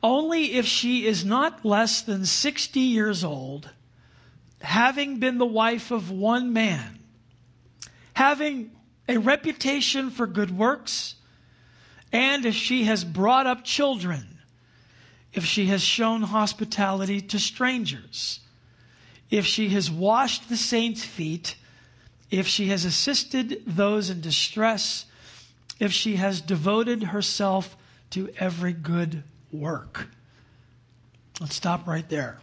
only 0.01 0.53
if 0.53 0.65
she 0.65 1.05
is 1.05 1.25
not 1.25 1.65
less 1.65 2.01
than 2.01 2.25
60 2.25 2.79
years 2.79 3.23
old, 3.23 3.69
having 4.61 5.19
been 5.19 5.37
the 5.37 5.45
wife 5.45 5.91
of 5.91 6.09
one 6.09 6.53
man, 6.53 6.99
having 8.13 8.71
a 9.09 9.17
reputation 9.17 10.09
for 10.09 10.25
good 10.25 10.57
works, 10.57 11.15
and 12.13 12.45
if 12.45 12.55
she 12.55 12.85
has 12.85 13.03
brought 13.03 13.45
up 13.45 13.63
children, 13.65 14.30
if 15.33 15.45
she 15.45 15.67
has 15.67 15.81
shown 15.81 16.23
hospitality 16.23 17.21
to 17.21 17.39
strangers, 17.39 18.39
if 19.29 19.45
she 19.45 19.69
has 19.69 19.89
washed 19.89 20.49
the 20.49 20.57
saints' 20.57 21.05
feet, 21.05 21.55
if 22.29 22.47
she 22.47 22.67
has 22.67 22.85
assisted 22.85 23.63
those 23.65 24.09
in 24.09 24.21
distress, 24.21 25.05
if 25.79 25.91
she 25.91 26.17
has 26.17 26.41
devoted 26.41 27.03
herself 27.03 27.75
to 28.11 28.29
every 28.37 28.73
good 28.73 29.23
work. 29.51 30.09
Let's 31.39 31.55
stop 31.55 31.87
right 31.87 32.07
there. 32.07 32.39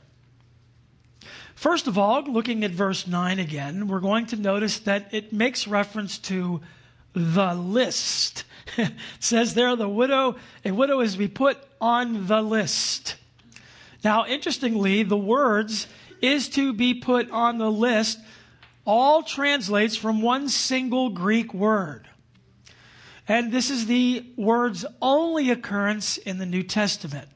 First 1.54 1.86
of 1.86 1.98
all, 1.98 2.22
looking 2.22 2.64
at 2.64 2.70
verse 2.70 3.06
9 3.06 3.38
again, 3.38 3.88
we're 3.88 4.00
going 4.00 4.26
to 4.26 4.36
notice 4.36 4.78
that 4.80 5.12
it 5.12 5.32
makes 5.32 5.66
reference 5.66 6.18
to 6.18 6.60
the 7.14 7.54
list. 7.54 8.44
It 8.76 8.92
says 9.20 9.54
there, 9.54 9.74
the 9.76 9.88
widow, 9.88 10.36
a 10.64 10.72
widow 10.72 11.00
is 11.00 11.12
to 11.12 11.18
be 11.18 11.28
put 11.28 11.58
on 11.80 12.26
the 12.26 12.42
list. 12.42 13.16
Now, 14.04 14.26
interestingly, 14.26 15.02
the 15.02 15.16
words 15.16 15.86
is 16.20 16.48
to 16.50 16.72
be 16.72 16.94
put 16.94 17.30
on 17.30 17.58
the 17.58 17.70
list 17.70 18.18
all 18.84 19.22
translates 19.22 19.96
from 19.96 20.22
one 20.22 20.48
single 20.48 21.10
Greek 21.10 21.52
word. 21.52 22.08
And 23.28 23.52
this 23.52 23.68
is 23.68 23.86
the 23.86 24.24
word's 24.36 24.86
only 25.02 25.50
occurrence 25.50 26.16
in 26.16 26.38
the 26.38 26.46
New 26.46 26.62
Testament. 26.62 27.28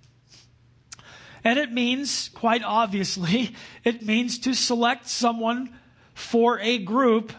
And 1.45 1.59
it 1.59 1.71
means, 1.71 2.31
quite 2.31 2.63
obviously, 2.63 3.55
it 3.85 4.03
means 4.03 4.39
to 4.41 4.55
select 4.55 5.09
someone 5.09 5.77
for 6.15 6.59
a 6.61 6.79
group 6.79 7.33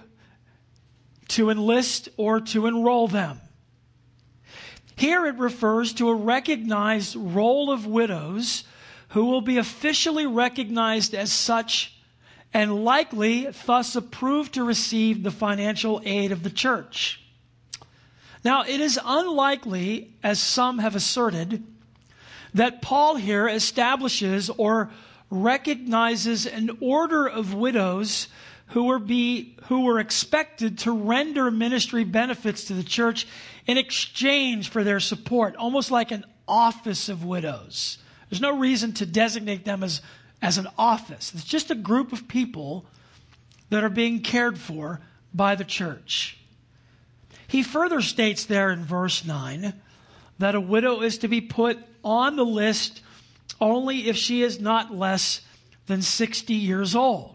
to 1.30 1.50
enlist 1.50 2.10
or 2.18 2.42
to 2.42 2.68
enroll 2.68 3.08
them. 3.08 3.40
Here 4.96 5.26
it 5.26 5.38
refers 5.38 5.94
to 5.94 6.10
a 6.10 6.16
recognized 6.16 7.16
roll 7.16 7.72
of 7.72 7.86
widows 7.86 8.64
who 9.10 9.26
will 9.26 9.42
be 9.42 9.58
officially 9.58 10.26
recognized 10.26 11.14
as 11.14 11.32
such 11.32 11.94
and 12.54 12.84
likely 12.86 13.48
thus 13.66 13.96
approved 13.96 14.54
to 14.54 14.64
receive 14.64 15.24
the 15.24 15.32
financial 15.32 16.02
aid 16.06 16.32
of 16.32 16.44
the 16.44 16.50
church. 16.50 17.20
Now, 18.44 18.64
it 18.64 18.80
is 18.80 19.00
unlikely, 19.04 20.14
as 20.22 20.40
some 20.40 20.80
have 20.80 20.96
asserted, 20.96 21.64
that 22.54 22.82
Paul 22.82 23.16
here 23.16 23.48
establishes 23.48 24.50
or 24.50 24.92
recognizes 25.30 26.46
an 26.46 26.78
order 26.80 27.26
of 27.26 27.54
widows 27.54 28.28
who 28.74 28.86
were, 28.86 28.98
be, 28.98 29.56
who 29.66 29.82
were 29.82 30.00
expected 30.00 30.80
to 30.80 30.92
render 30.92 31.52
ministry 31.52 32.04
benefits 32.04 32.64
to 32.66 32.74
the 32.74 32.84
church 32.84 33.28
in 33.68 33.78
exchange 33.78 34.70
for 34.70 34.84
their 34.84 35.00
support, 35.00 35.56
almost 35.58 35.92
like 35.92 36.10
an 36.10 36.26
office 36.48 37.08
of 37.08 37.24
widows. 37.24 38.00
There's 38.30 38.42
no 38.42 38.58
reason 38.58 38.92
to 38.94 39.06
designate 39.06 39.64
them 39.64 39.84
as, 39.84 40.02
as 40.42 40.58
an 40.58 40.68
office. 40.76 41.32
It's 41.36 41.44
just 41.44 41.70
a 41.70 41.76
group 41.76 42.12
of 42.14 42.28
people 42.28 42.88
that 43.70 43.84
are 43.84 43.90
being 43.90 44.22
cared 44.22 44.58
for 44.58 45.02
by 45.36 45.54
the 45.54 45.66
church. 45.66 46.40
He 47.48 47.62
further 47.62 48.02
states 48.02 48.46
there 48.46 48.72
in 48.72 48.84
verse 48.84 49.24
9 49.24 49.72
that 50.40 50.56
a 50.56 50.60
widow 50.60 51.02
is 51.02 51.20
to 51.20 51.28
be 51.28 51.42
put 51.42 51.78
on 52.04 52.38
the 52.38 52.46
list 52.46 53.02
only 53.62 54.10
if 54.10 54.18
she 54.18 54.42
is 54.42 54.60
not 54.60 54.92
less 54.92 55.42
than 55.86 56.02
60 56.02 56.56
years 56.56 56.96
old. 56.96 57.33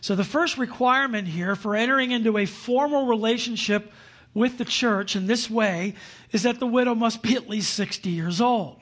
So, 0.00 0.14
the 0.14 0.24
first 0.24 0.58
requirement 0.58 1.28
here 1.28 1.56
for 1.56 1.74
entering 1.74 2.10
into 2.10 2.38
a 2.38 2.46
formal 2.46 3.06
relationship 3.06 3.92
with 4.34 4.58
the 4.58 4.64
church 4.64 5.16
in 5.16 5.26
this 5.26 5.48
way 5.48 5.94
is 6.32 6.42
that 6.42 6.60
the 6.60 6.66
widow 6.66 6.94
must 6.94 7.22
be 7.22 7.34
at 7.34 7.48
least 7.48 7.72
60 7.74 8.10
years 8.10 8.40
old. 8.40 8.80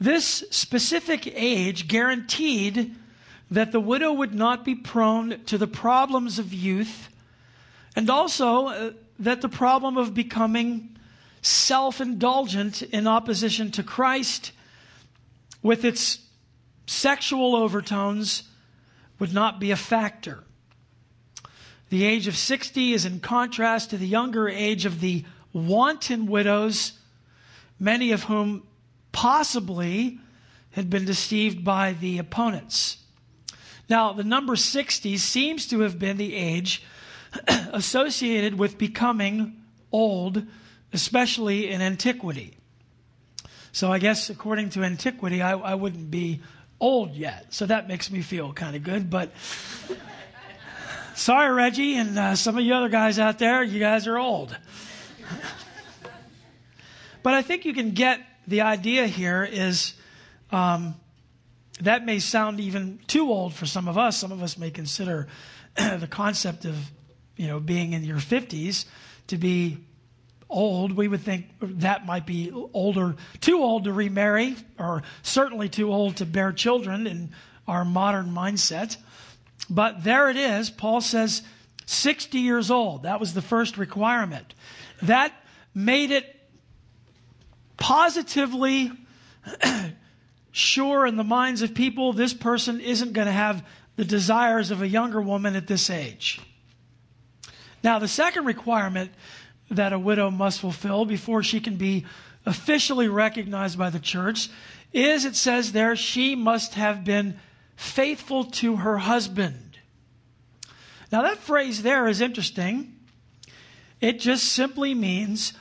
This 0.00 0.44
specific 0.50 1.26
age 1.34 1.88
guaranteed 1.88 2.94
that 3.50 3.72
the 3.72 3.80
widow 3.80 4.12
would 4.12 4.34
not 4.34 4.64
be 4.64 4.74
prone 4.74 5.42
to 5.46 5.58
the 5.58 5.66
problems 5.66 6.38
of 6.38 6.52
youth 6.52 7.08
and 7.96 8.10
also 8.10 8.66
uh, 8.66 8.90
that 9.18 9.40
the 9.40 9.48
problem 9.48 9.96
of 9.96 10.14
becoming 10.14 10.96
self 11.42 12.00
indulgent 12.00 12.82
in 12.82 13.06
opposition 13.06 13.70
to 13.72 13.82
Christ 13.82 14.52
with 15.62 15.84
its 15.84 16.20
sexual 16.86 17.56
overtones 17.56 18.44
would 19.18 19.32
not 19.32 19.60
be 19.60 19.70
a 19.70 19.76
factor. 19.76 20.44
The 21.90 22.04
age 22.04 22.26
of 22.26 22.36
60 22.36 22.92
is 22.92 23.04
in 23.04 23.20
contrast 23.20 23.90
to 23.90 23.96
the 23.96 24.06
younger 24.06 24.48
age 24.48 24.84
of 24.84 25.00
the 25.00 25.24
wanton 25.52 26.26
widows, 26.26 26.92
many 27.80 28.12
of 28.12 28.24
whom 28.24 28.66
possibly 29.12 30.18
had 30.72 30.90
been 30.90 31.04
deceived 31.04 31.64
by 31.64 31.94
the 31.94 32.18
opponents. 32.18 32.98
Now, 33.88 34.12
the 34.12 34.24
number 34.24 34.54
60 34.54 35.16
seems 35.16 35.66
to 35.68 35.80
have 35.80 35.98
been 35.98 36.18
the 36.18 36.34
age 36.34 36.82
associated 37.48 38.58
with 38.58 38.76
becoming 38.76 39.62
old, 39.90 40.44
especially 40.92 41.70
in 41.70 41.80
antiquity. 41.80 42.54
So 43.72 43.90
I 43.92 43.98
guess 43.98 44.28
according 44.28 44.70
to 44.70 44.82
antiquity, 44.82 45.40
I, 45.40 45.52
I 45.52 45.74
wouldn't 45.74 46.10
be 46.10 46.42
old 46.80 47.14
yet. 47.14 47.52
So 47.52 47.66
that 47.66 47.88
makes 47.88 48.10
me 48.10 48.22
feel 48.22 48.52
kind 48.52 48.76
of 48.76 48.82
good. 48.82 49.10
But 49.10 49.32
sorry, 51.14 51.52
Reggie, 51.52 51.96
and 51.96 52.18
uh, 52.18 52.36
some 52.36 52.56
of 52.56 52.64
you 52.64 52.74
other 52.74 52.88
guys 52.88 53.18
out 53.18 53.38
there, 53.38 53.62
you 53.62 53.80
guys 53.80 54.06
are 54.06 54.18
old. 54.18 54.56
but 57.22 57.34
I 57.34 57.42
think 57.42 57.64
you 57.64 57.74
can 57.74 57.92
get 57.92 58.20
the 58.46 58.62
idea 58.62 59.06
here 59.06 59.44
is 59.44 59.94
um, 60.50 60.94
that 61.80 62.04
may 62.04 62.18
sound 62.18 62.60
even 62.60 62.98
too 63.06 63.30
old 63.30 63.54
for 63.54 63.66
some 63.66 63.88
of 63.88 63.98
us. 63.98 64.18
Some 64.18 64.32
of 64.32 64.42
us 64.42 64.56
may 64.56 64.70
consider 64.70 65.28
the 65.76 66.08
concept 66.08 66.64
of 66.64 66.76
you 67.36 67.46
know 67.46 67.60
being 67.60 67.92
in 67.92 68.04
your 68.04 68.18
50s 68.18 68.84
to 69.28 69.36
be 69.36 69.78
old, 70.50 70.92
we 70.92 71.08
would 71.08 71.20
think 71.20 71.46
that 71.60 72.06
might 72.06 72.26
be 72.26 72.50
older, 72.72 73.16
too 73.40 73.62
old 73.62 73.84
to 73.84 73.92
remarry, 73.92 74.56
or 74.78 75.02
certainly 75.22 75.68
too 75.68 75.92
old 75.92 76.16
to 76.16 76.26
bear 76.26 76.52
children 76.52 77.06
in 77.06 77.30
our 77.66 77.84
modern 77.84 78.30
mindset. 78.30 78.96
But 79.68 80.04
there 80.04 80.30
it 80.30 80.36
is. 80.36 80.70
Paul 80.70 81.00
says 81.00 81.42
60 81.86 82.38
years 82.38 82.70
old. 82.70 83.02
That 83.02 83.20
was 83.20 83.34
the 83.34 83.42
first 83.42 83.76
requirement. 83.76 84.54
That 85.02 85.32
made 85.74 86.10
it 86.10 86.34
positively 87.76 88.90
sure 90.52 91.06
in 91.06 91.16
the 91.16 91.24
minds 91.24 91.62
of 91.62 91.74
people 91.74 92.12
this 92.12 92.34
person 92.34 92.80
isn't 92.80 93.12
going 93.12 93.26
to 93.26 93.32
have 93.32 93.64
the 93.96 94.04
desires 94.04 94.70
of 94.70 94.82
a 94.82 94.88
younger 94.88 95.20
woman 95.20 95.56
at 95.56 95.66
this 95.66 95.90
age. 95.90 96.40
Now, 97.82 97.98
the 97.98 98.08
second 98.08 98.44
requirement 98.44 99.12
that 99.70 99.92
a 99.92 99.98
widow 99.98 100.30
must 100.30 100.60
fulfill 100.60 101.04
before 101.04 101.42
she 101.42 101.60
can 101.60 101.76
be 101.76 102.06
officially 102.46 103.08
recognized 103.08 103.78
by 103.78 103.90
the 103.90 103.98
church 103.98 104.48
is 104.92 105.24
it 105.24 105.36
says 105.36 105.72
there 105.72 105.94
she 105.94 106.34
must 106.34 106.74
have 106.74 107.04
been 107.04 107.38
faithful 107.76 108.44
to 108.44 108.76
her 108.76 108.98
husband. 108.98 109.78
Now, 111.12 111.22
that 111.22 111.38
phrase 111.38 111.82
there 111.82 112.08
is 112.08 112.20
interesting. 112.20 112.94
It 114.00 114.20
just 114.20 114.44
simply 114.44 114.94
means, 114.94 115.52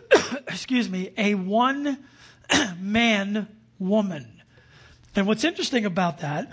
excuse 0.48 0.88
me, 0.88 1.12
a 1.16 1.34
one 1.34 2.04
man 2.78 3.48
woman. 3.78 4.42
And 5.16 5.26
what's 5.26 5.44
interesting 5.44 5.84
about 5.84 6.18
that 6.18 6.52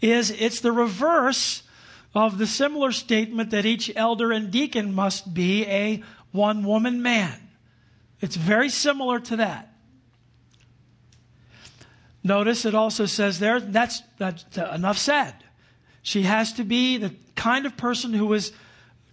is 0.00 0.30
it's 0.30 0.60
the 0.60 0.72
reverse 0.72 1.62
of 2.14 2.38
the 2.38 2.46
similar 2.46 2.92
statement 2.92 3.50
that 3.50 3.66
each 3.66 3.90
elder 3.94 4.32
and 4.32 4.50
deacon 4.50 4.94
must 4.94 5.32
be 5.32 5.66
a 5.66 6.02
one 6.32 6.64
woman 6.64 7.02
man. 7.02 7.48
It's 8.20 8.36
very 8.36 8.68
similar 8.68 9.20
to 9.20 9.36
that. 9.36 9.72
Notice 12.22 12.64
it 12.64 12.74
also 12.74 13.06
says 13.06 13.38
there, 13.38 13.60
that's, 13.60 14.02
that's 14.18 14.44
enough 14.56 14.98
said. 14.98 15.34
She 16.02 16.22
has 16.22 16.52
to 16.54 16.64
be 16.64 16.98
the 16.98 17.14
kind 17.34 17.64
of 17.64 17.76
person 17.76 18.12
who 18.12 18.26
was, 18.26 18.52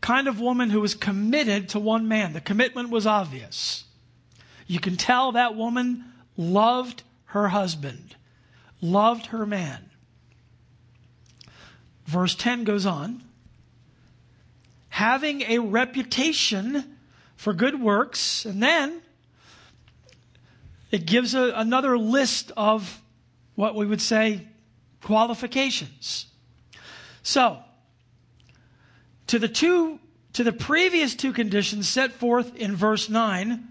kind 0.01 0.27
of 0.27 0.39
woman 0.39 0.69
who 0.69 0.81
was 0.81 0.95
committed 0.95 1.69
to 1.69 1.79
one 1.79 2.07
man. 2.07 2.33
The 2.33 2.41
commitment 2.41 2.89
was 2.89 3.07
obvious. 3.07 3.85
You 4.65 4.79
can 4.79 4.97
tell 4.97 5.31
that 5.31 5.55
woman 5.55 6.05
loved 6.35 7.03
her 7.25 7.49
husband, 7.49 8.15
loved 8.81 9.27
her 9.27 9.45
man. 9.45 9.89
Verse 12.07 12.33
10 12.33 12.63
goes 12.63 12.85
on 12.85 13.23
having 14.89 15.43
a 15.43 15.59
reputation 15.59 16.97
for 17.35 17.53
good 17.53 17.79
works, 17.79 18.45
and 18.45 18.63
then 18.63 18.99
it 20.89 21.05
gives 21.05 21.35
a, 21.35 21.53
another 21.55 21.99
list 21.99 22.51
of 22.57 22.99
what 23.53 23.75
we 23.75 23.85
would 23.85 24.01
say 24.01 24.47
qualifications. 25.03 26.25
So, 27.21 27.59
to 29.27 29.37
the 29.37 29.47
two 29.47 29.99
to 30.33 30.43
the 30.43 30.51
previous 30.51 31.13
two 31.13 31.31
conditions 31.31 31.87
set 31.87 32.11
forth 32.11 32.55
in 32.55 32.75
verse 32.75 33.07
9 33.07 33.67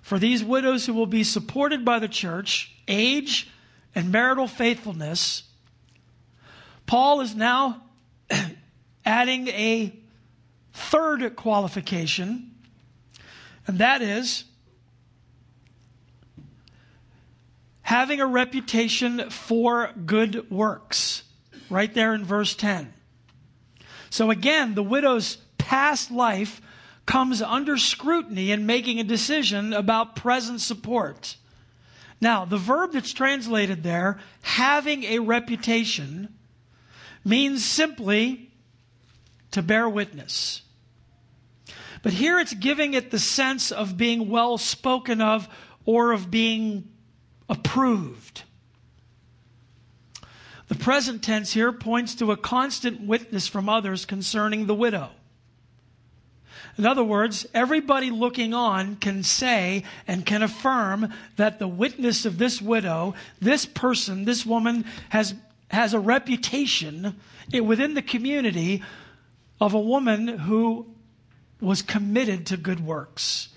for 0.00 0.18
these 0.18 0.42
widows 0.42 0.86
who 0.86 0.94
will 0.94 1.06
be 1.06 1.24
supported 1.24 1.84
by 1.84 1.98
the 2.00 2.08
church, 2.08 2.74
age 2.86 3.48
and 3.94 4.10
marital 4.10 4.46
faithfulness, 4.46 5.44
Paul 6.88 7.20
is 7.20 7.36
now 7.36 7.82
adding 9.04 9.48
a 9.48 9.94
third 10.72 11.36
qualification, 11.36 12.50
and 13.66 13.78
that 13.78 14.00
is 14.00 14.44
having 17.82 18.22
a 18.22 18.26
reputation 18.26 19.28
for 19.28 19.92
good 20.06 20.50
works. 20.50 21.24
Right 21.68 21.92
there 21.92 22.14
in 22.14 22.24
verse 22.24 22.54
10. 22.54 22.94
So 24.08 24.30
again, 24.30 24.74
the 24.74 24.82
widow's 24.82 25.36
past 25.58 26.10
life 26.10 26.62
comes 27.04 27.42
under 27.42 27.76
scrutiny 27.76 28.50
in 28.50 28.64
making 28.64 28.98
a 28.98 29.04
decision 29.04 29.74
about 29.74 30.16
present 30.16 30.62
support. 30.62 31.36
Now, 32.18 32.46
the 32.46 32.56
verb 32.56 32.92
that's 32.92 33.12
translated 33.12 33.82
there, 33.82 34.18
having 34.40 35.04
a 35.04 35.18
reputation, 35.18 36.34
means 37.28 37.64
simply 37.64 38.50
to 39.50 39.62
bear 39.62 39.88
witness. 39.88 40.62
But 42.02 42.12
here 42.12 42.38
it's 42.38 42.54
giving 42.54 42.94
it 42.94 43.10
the 43.10 43.18
sense 43.18 43.70
of 43.70 43.96
being 43.96 44.28
well 44.28 44.56
spoken 44.58 45.20
of 45.20 45.48
or 45.84 46.12
of 46.12 46.30
being 46.30 46.88
approved. 47.48 48.42
The 50.68 50.74
present 50.74 51.22
tense 51.22 51.54
here 51.54 51.72
points 51.72 52.14
to 52.16 52.30
a 52.30 52.36
constant 52.36 53.00
witness 53.00 53.48
from 53.48 53.68
others 53.68 54.04
concerning 54.04 54.66
the 54.66 54.74
widow. 54.74 55.10
In 56.76 56.86
other 56.86 57.02
words, 57.02 57.46
everybody 57.54 58.10
looking 58.10 58.54
on 58.54 58.96
can 58.96 59.24
say 59.24 59.82
and 60.06 60.24
can 60.24 60.42
affirm 60.42 61.12
that 61.36 61.58
the 61.58 61.66
witness 61.66 62.24
of 62.24 62.38
this 62.38 62.62
widow, 62.62 63.14
this 63.40 63.66
person, 63.66 64.24
this 64.26 64.46
woman, 64.46 64.84
has 65.08 65.34
has 65.70 65.94
a 65.94 66.00
reputation 66.00 67.18
within 67.52 67.94
the 67.94 68.02
community 68.02 68.82
of 69.60 69.74
a 69.74 69.80
woman 69.80 70.26
who 70.28 70.86
was 71.60 71.82
committed 71.82 72.46
to 72.46 72.56
good 72.56 72.80
works. 72.80 73.48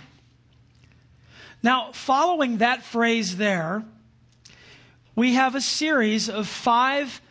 Now, 1.63 1.91
following 1.91 2.57
that 2.57 2.83
phrase 2.83 3.37
there, 3.37 3.83
we 5.15 5.33
have 5.33 5.55
a 5.55 5.61
series 5.61 6.29
of 6.29 6.47
five 6.47 7.21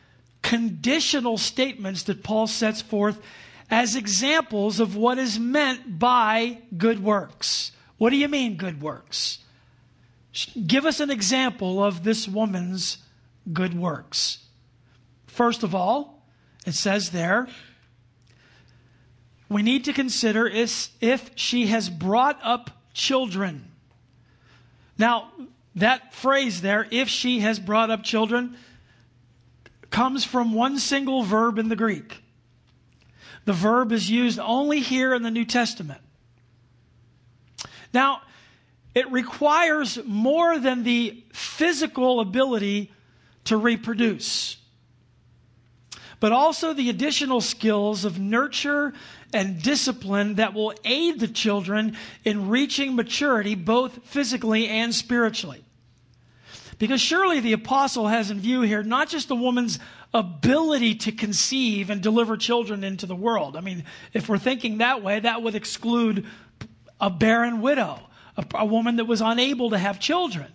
conditional 0.42 1.36
statements 1.36 2.04
that 2.04 2.22
Paul 2.22 2.46
sets 2.46 2.80
forth 2.80 3.20
as 3.70 3.96
examples 3.96 4.80
of 4.80 4.96
what 4.96 5.18
is 5.18 5.38
meant 5.38 5.98
by 5.98 6.58
good 6.76 7.02
works. 7.02 7.72
What 7.98 8.10
do 8.10 8.16
you 8.16 8.28
mean, 8.28 8.56
good 8.56 8.80
works? 8.80 9.38
Give 10.66 10.86
us 10.86 11.00
an 11.00 11.10
example 11.10 11.82
of 11.82 12.04
this 12.04 12.28
woman's 12.28 12.98
good 13.52 13.74
works. 13.74 14.38
First 15.30 15.62
of 15.62 15.74
all, 15.74 16.22
it 16.66 16.74
says 16.74 17.10
there, 17.10 17.46
we 19.48 19.62
need 19.62 19.84
to 19.84 19.92
consider 19.92 20.46
is 20.46 20.90
if 21.00 21.30
she 21.36 21.68
has 21.68 21.88
brought 21.88 22.38
up 22.42 22.70
children. 22.92 23.70
Now, 24.98 25.30
that 25.76 26.12
phrase 26.12 26.60
there, 26.60 26.86
if 26.90 27.08
she 27.08 27.40
has 27.40 27.58
brought 27.60 27.90
up 27.90 28.02
children, 28.02 28.56
comes 29.90 30.24
from 30.24 30.52
one 30.52 30.78
single 30.78 31.22
verb 31.22 31.58
in 31.58 31.68
the 31.68 31.76
Greek. 31.76 32.22
The 33.44 33.52
verb 33.52 33.92
is 33.92 34.10
used 34.10 34.38
only 34.40 34.80
here 34.80 35.14
in 35.14 35.22
the 35.22 35.30
New 35.30 35.44
Testament. 35.44 36.00
Now, 37.94 38.20
it 38.96 39.10
requires 39.10 39.98
more 40.04 40.58
than 40.58 40.82
the 40.82 41.22
physical 41.32 42.18
ability 42.20 42.92
to 43.44 43.56
reproduce 43.56 44.59
but 46.20 46.32
also 46.32 46.72
the 46.72 46.90
additional 46.90 47.40
skills 47.40 48.04
of 48.04 48.18
nurture 48.18 48.92
and 49.32 49.62
discipline 49.62 50.34
that 50.34 50.54
will 50.54 50.74
aid 50.84 51.18
the 51.18 51.28
children 51.28 51.96
in 52.24 52.48
reaching 52.48 52.94
maturity, 52.94 53.54
both 53.54 54.04
physically 54.04 54.68
and 54.68 54.94
spiritually. 54.94 55.64
Because 56.78 57.00
surely 57.00 57.40
the 57.40 57.52
apostle 57.52 58.08
has 58.08 58.30
in 58.30 58.40
view 58.40 58.62
here 58.62 58.82
not 58.82 59.08
just 59.08 59.28
the 59.28 59.36
woman's 59.36 59.78
ability 60.12 60.96
to 60.96 61.12
conceive 61.12 61.90
and 61.90 62.02
deliver 62.02 62.36
children 62.36 62.84
into 62.84 63.06
the 63.06 63.14
world. 63.14 63.56
I 63.56 63.60
mean, 63.60 63.84
if 64.12 64.28
we're 64.28 64.38
thinking 64.38 64.78
that 64.78 65.02
way, 65.02 65.20
that 65.20 65.42
would 65.42 65.54
exclude 65.54 66.26
a 67.00 67.10
barren 67.10 67.60
widow, 67.60 68.00
a, 68.36 68.44
a 68.54 68.64
woman 68.64 68.96
that 68.96 69.04
was 69.04 69.20
unable 69.20 69.70
to 69.70 69.78
have 69.78 70.00
children. 70.00 70.48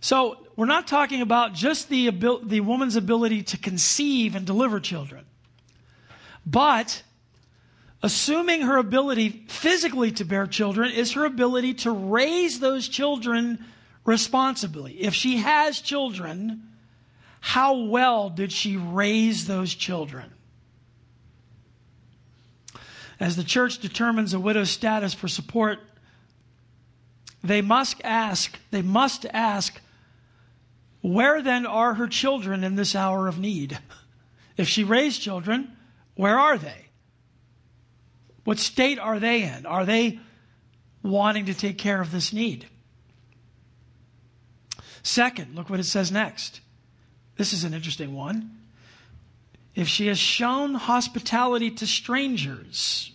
So 0.00 0.45
we're 0.56 0.66
not 0.66 0.86
talking 0.86 1.20
about 1.20 1.52
just 1.52 1.88
the, 1.90 2.08
abil- 2.08 2.40
the 2.40 2.60
woman's 2.60 2.96
ability 2.96 3.42
to 3.44 3.58
conceive 3.58 4.34
and 4.34 4.46
deliver 4.46 4.80
children, 4.80 5.26
but 6.46 7.02
assuming 8.02 8.62
her 8.62 8.78
ability 8.78 9.44
physically 9.48 10.10
to 10.12 10.24
bear 10.24 10.46
children 10.46 10.90
is 10.90 11.12
her 11.12 11.24
ability 11.24 11.74
to 11.74 11.90
raise 11.90 12.58
those 12.60 12.88
children 12.88 13.64
responsibly. 14.06 14.94
If 14.94 15.14
she 15.14 15.38
has 15.38 15.80
children, 15.80 16.62
how 17.40 17.76
well 17.76 18.30
did 18.30 18.50
she 18.50 18.76
raise 18.76 19.46
those 19.46 19.74
children? 19.74 20.32
As 23.18 23.36
the 23.36 23.44
church 23.44 23.78
determines 23.78 24.34
a 24.34 24.40
widow's 24.40 24.70
status 24.70 25.14
for 25.14 25.28
support, 25.28 25.78
they 27.42 27.62
must 27.62 28.00
ask, 28.04 28.58
they 28.70 28.82
must 28.82 29.26
ask 29.32 29.80
where 31.06 31.40
then 31.40 31.66
are 31.66 31.94
her 31.94 32.08
children 32.08 32.64
in 32.64 32.74
this 32.74 32.96
hour 32.96 33.28
of 33.28 33.38
need? 33.38 33.78
If 34.56 34.68
she 34.68 34.82
raised 34.82 35.22
children, 35.22 35.76
where 36.16 36.36
are 36.36 36.58
they? 36.58 36.86
What 38.42 38.58
state 38.58 38.98
are 38.98 39.20
they 39.20 39.42
in? 39.42 39.66
Are 39.66 39.84
they 39.84 40.18
wanting 41.04 41.46
to 41.46 41.54
take 41.54 41.78
care 41.78 42.00
of 42.00 42.10
this 42.10 42.32
need? 42.32 42.66
Second, 45.04 45.54
look 45.54 45.70
what 45.70 45.78
it 45.78 45.84
says 45.84 46.10
next. 46.10 46.60
This 47.36 47.52
is 47.52 47.62
an 47.62 47.72
interesting 47.72 48.12
one. 48.12 48.58
If 49.76 49.86
she 49.86 50.08
has 50.08 50.18
shown 50.18 50.74
hospitality 50.74 51.70
to 51.70 51.86
strangers. 51.86 53.12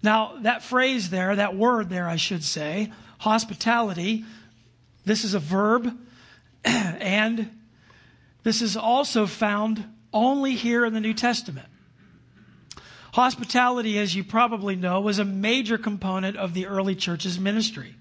Now, 0.00 0.36
that 0.42 0.62
phrase 0.62 1.10
there, 1.10 1.34
that 1.34 1.56
word 1.56 1.90
there, 1.90 2.06
I 2.06 2.16
should 2.16 2.44
say, 2.44 2.92
hospitality, 3.18 4.24
this 5.08 5.24
is 5.24 5.34
a 5.34 5.38
verb, 5.38 5.96
and 6.64 7.50
this 8.42 8.62
is 8.62 8.76
also 8.76 9.26
found 9.26 9.84
only 10.12 10.54
here 10.54 10.84
in 10.84 10.94
the 10.94 11.00
New 11.00 11.14
Testament. 11.14 11.66
Hospitality, 13.14 13.98
as 13.98 14.14
you 14.14 14.22
probably 14.22 14.76
know, 14.76 15.00
was 15.00 15.18
a 15.18 15.24
major 15.24 15.78
component 15.78 16.36
of 16.36 16.54
the 16.54 16.66
early 16.66 16.94
church's 16.94 17.38
ministry. 17.40 17.94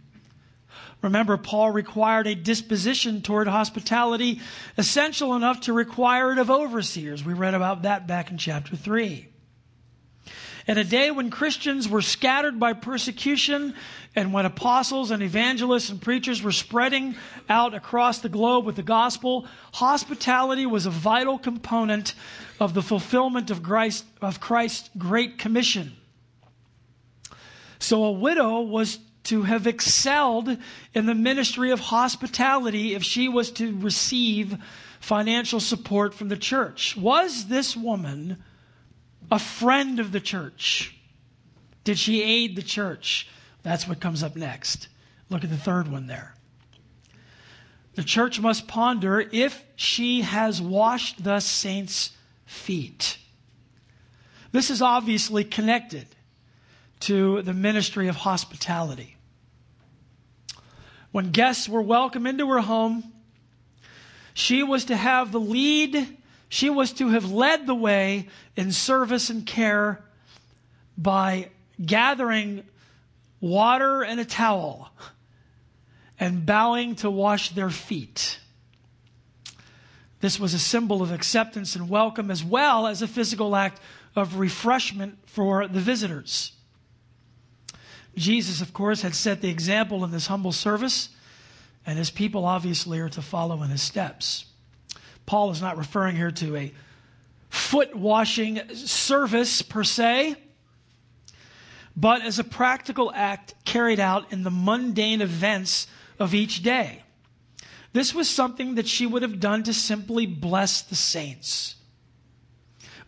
Remember, 1.01 1.37
Paul 1.37 1.71
required 1.71 2.27
a 2.27 2.35
disposition 2.35 3.21
toward 3.21 3.47
hospitality 3.47 4.41
essential 4.77 5.35
enough 5.35 5.61
to 5.61 5.73
require 5.73 6.31
it 6.31 6.39
of 6.39 6.49
overseers. 6.49 7.23
We 7.23 7.33
read 7.33 7.53
about 7.53 7.83
that 7.83 8.07
back 8.07 8.31
in 8.31 8.37
chapter 8.37 8.75
3. 8.75 9.27
In 10.67 10.77
a 10.77 10.83
day 10.83 11.11
when 11.11 11.29
Christians 11.29 11.87
were 11.87 12.01
scattered 12.01 12.59
by 12.59 12.73
persecution 12.73 13.73
and 14.17 14.33
when 14.33 14.45
apostles 14.45 15.11
and 15.11 15.23
evangelists 15.23 15.89
and 15.89 16.01
preachers 16.01 16.43
were 16.43 16.51
spreading 16.51 17.15
out 17.47 17.73
across 17.73 18.19
the 18.19 18.27
globe 18.27 18.65
with 18.65 18.75
the 18.75 18.83
gospel, 18.83 19.47
hospitality 19.75 20.65
was 20.65 20.85
a 20.85 20.89
vital 20.89 21.39
component 21.39 22.15
of 22.59 22.73
the 22.73 22.81
fulfillment 22.81 23.49
of, 23.49 23.63
Christ, 23.63 24.03
of 24.21 24.41
Christ's 24.41 24.89
great 24.97 25.37
commission. 25.37 25.93
So 27.79 28.03
a 28.03 28.11
widow 28.11 28.59
was 28.59 28.99
to 29.25 29.43
have 29.43 29.67
excelled 29.67 30.57
in 30.93 31.05
the 31.05 31.15
ministry 31.15 31.71
of 31.71 31.79
hospitality 31.79 32.93
if 32.93 33.03
she 33.03 33.29
was 33.29 33.51
to 33.51 33.77
receive 33.77 34.57
financial 34.99 35.61
support 35.61 36.13
from 36.13 36.27
the 36.27 36.35
church. 36.35 36.97
Was 36.97 37.47
this 37.47 37.77
woman 37.77 38.43
a 39.31 39.39
friend 39.39 39.99
of 39.99 40.11
the 40.11 40.19
church? 40.19 40.95
Did 41.83 41.97
she 41.97 42.21
aid 42.21 42.55
the 42.55 42.61
church? 42.61 43.27
That's 43.63 43.87
what 43.87 43.99
comes 43.99 44.23
up 44.23 44.35
next. 44.35 44.87
Look 45.29 45.43
at 45.43 45.49
the 45.49 45.57
third 45.57 45.89
one 45.89 46.07
there. 46.07 46.35
The 47.95 48.03
church 48.03 48.39
must 48.39 48.67
ponder 48.67 49.19
if 49.31 49.63
she 49.75 50.21
has 50.21 50.61
washed 50.61 51.23
the 51.23 51.39
saints' 51.39 52.11
feet. 52.45 53.17
This 54.51 54.69
is 54.69 54.81
obviously 54.81 55.43
connected 55.43 56.07
to 57.01 57.41
the 57.41 57.53
ministry 57.53 58.07
of 58.07 58.17
hospitality. 58.17 59.17
When 61.11 61.31
guests 61.31 61.67
were 61.67 61.81
welcome 61.81 62.27
into 62.27 62.47
her 62.49 62.59
home, 62.59 63.11
she 64.33 64.61
was 64.61 64.85
to 64.85 64.95
have 64.95 65.31
the 65.31 65.39
lead 65.39 66.17
she 66.49 66.69
was 66.69 66.93
to 66.93 67.09
have 67.09 67.31
led 67.31 67.67
the 67.67 67.75
way 67.75 68.27
in 68.55 68.71
service 68.71 69.29
and 69.29 69.45
care 69.45 70.03
by 70.97 71.49
gathering 71.83 72.63
water 73.39 74.01
and 74.03 74.19
a 74.19 74.25
towel 74.25 74.91
and 76.19 76.45
bowing 76.45 76.95
to 76.95 77.11
wash 77.11 77.51
their 77.51 77.69
feet. 77.69 78.39
This 80.19 80.39
was 80.39 80.53
a 80.53 80.59
symbol 80.59 81.03
of 81.03 81.11
acceptance 81.11 81.75
and 81.75 81.89
welcome 81.89 82.31
as 82.31 82.43
well 82.43 82.87
as 82.87 83.01
a 83.01 83.07
physical 83.07 83.55
act 83.55 83.79
of 84.15 84.39
refreshment 84.39 85.19
for 85.27 85.67
the 85.67 85.79
visitors. 85.79 86.53
Jesus, 88.15 88.61
of 88.61 88.73
course, 88.73 89.03
had 89.03 89.13
set 89.13 89.41
the 89.41 89.49
example 89.49 90.03
in 90.03 90.09
this 90.09 90.25
humble 90.25 90.51
service, 90.51 91.09
and 91.85 91.99
his 91.99 92.09
people 92.09 92.45
obviously 92.45 92.99
are 92.99 93.09
to 93.09 93.21
follow 93.21 93.61
in 93.61 93.69
his 93.69 93.83
steps. 93.83 94.46
Paul 95.27 95.51
is 95.51 95.61
not 95.61 95.77
referring 95.77 96.15
here 96.15 96.31
to 96.31 96.55
a 96.55 96.73
foot 97.49 97.93
washing 97.93 98.59
service 98.73 99.61
per 99.61 99.83
se, 99.83 100.35
but 101.95 102.23
as 102.23 102.39
a 102.39 102.43
practical 102.43 103.11
act 103.13 103.53
carried 103.65 103.99
out 103.99 104.31
in 104.31 104.43
the 104.43 104.49
mundane 104.49 105.21
events 105.21 105.87
of 106.17 106.33
each 106.33 106.63
day. 106.63 107.03
This 107.91 108.15
was 108.15 108.29
something 108.29 108.75
that 108.75 108.87
she 108.87 109.05
would 109.05 109.21
have 109.21 109.39
done 109.39 109.63
to 109.63 109.73
simply 109.73 110.25
bless 110.25 110.81
the 110.81 110.95
saints. 110.95 111.75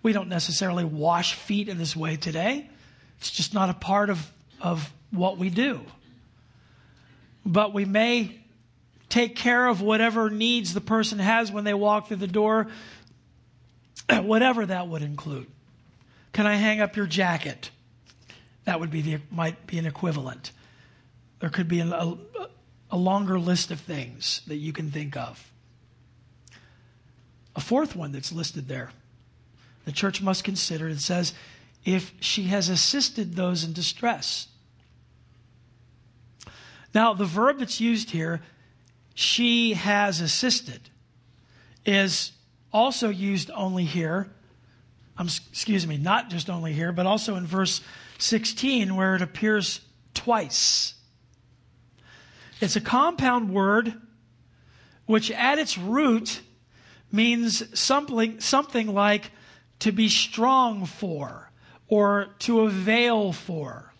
We 0.03 0.11
don't 0.11 0.29
necessarily 0.29 0.83
wash 0.83 1.35
feet 1.35 1.69
in 1.69 1.77
this 1.77 1.95
way 1.95 2.17
today. 2.17 2.69
It's 3.17 3.31
just 3.31 3.53
not 3.53 3.69
a 3.69 3.73
part 3.73 4.09
of, 4.09 4.29
of 4.59 4.91
what 5.11 5.37
we 5.37 5.49
do. 5.49 5.81
But 7.45 7.73
we 7.73 7.85
may 7.85 8.39
take 9.09 9.35
care 9.35 9.67
of 9.67 9.81
whatever 9.81 10.29
needs 10.29 10.73
the 10.73 10.81
person 10.81 11.19
has 11.19 11.51
when 11.51 11.63
they 11.63 11.73
walk 11.73 12.07
through 12.07 12.17
the 12.17 12.27
door, 12.27 12.67
whatever 14.09 14.65
that 14.65 14.87
would 14.87 15.01
include. 15.01 15.47
Can 16.31 16.45
I 16.45 16.55
hang 16.55 16.79
up 16.79 16.95
your 16.95 17.07
jacket? 17.07 17.71
That 18.65 18.79
would 18.79 18.91
be 18.91 19.01
the 19.01 19.19
might 19.31 19.65
be 19.65 19.79
an 19.79 19.85
equivalent. 19.85 20.51
There 21.39 21.49
could 21.49 21.67
be 21.67 21.79
a, 21.79 22.17
a, 22.91 22.97
longer 22.97 23.39
list 23.39 23.71
of 23.71 23.79
things 23.79 24.41
that 24.47 24.57
you 24.57 24.73
can 24.73 24.91
think 24.91 25.17
of. 25.17 25.51
A 27.55 27.61
fourth 27.61 27.95
one 27.95 28.11
that's 28.11 28.31
listed 28.31 28.67
there, 28.67 28.91
the 29.85 29.91
church 29.91 30.21
must 30.21 30.43
consider. 30.43 30.87
It 30.87 30.99
says, 30.99 31.33
if 31.85 32.13
she 32.19 32.43
has 32.43 32.69
assisted 32.69 33.35
those 33.35 33.63
in 33.63 33.73
distress. 33.73 34.47
Now, 36.93 37.13
the 37.13 37.25
verb 37.25 37.59
that's 37.59 37.79
used 37.79 38.11
here 38.11 38.41
she 39.19 39.73
has 39.73 40.21
assisted 40.21 40.79
is 41.85 42.31
also 42.71 43.09
used 43.09 43.51
only 43.53 43.83
here. 43.83 44.29
Excuse 45.19 45.85
me, 45.85 45.97
not 45.97 46.29
just 46.29 46.49
only 46.49 46.71
here, 46.71 46.93
but 46.93 47.05
also 47.05 47.35
in 47.35 47.45
verse 47.45 47.81
16 48.17 48.95
where 48.95 49.17
it 49.17 49.21
appears 49.21 49.81
twice. 50.13 50.93
It's 52.61 52.77
a 52.77 52.81
compound 52.81 53.53
word 53.53 53.93
which 55.05 55.31
at 55.31 55.59
its 55.59 55.77
root 55.77 56.39
means 57.11 57.77
something, 57.77 58.39
something 58.39 58.87
like 58.87 59.31
to 59.79 59.91
be 59.91 60.07
strong 60.07 60.85
for 60.85 61.51
or 61.89 62.29
to 62.39 62.61
avail 62.61 63.33
for. 63.33 63.93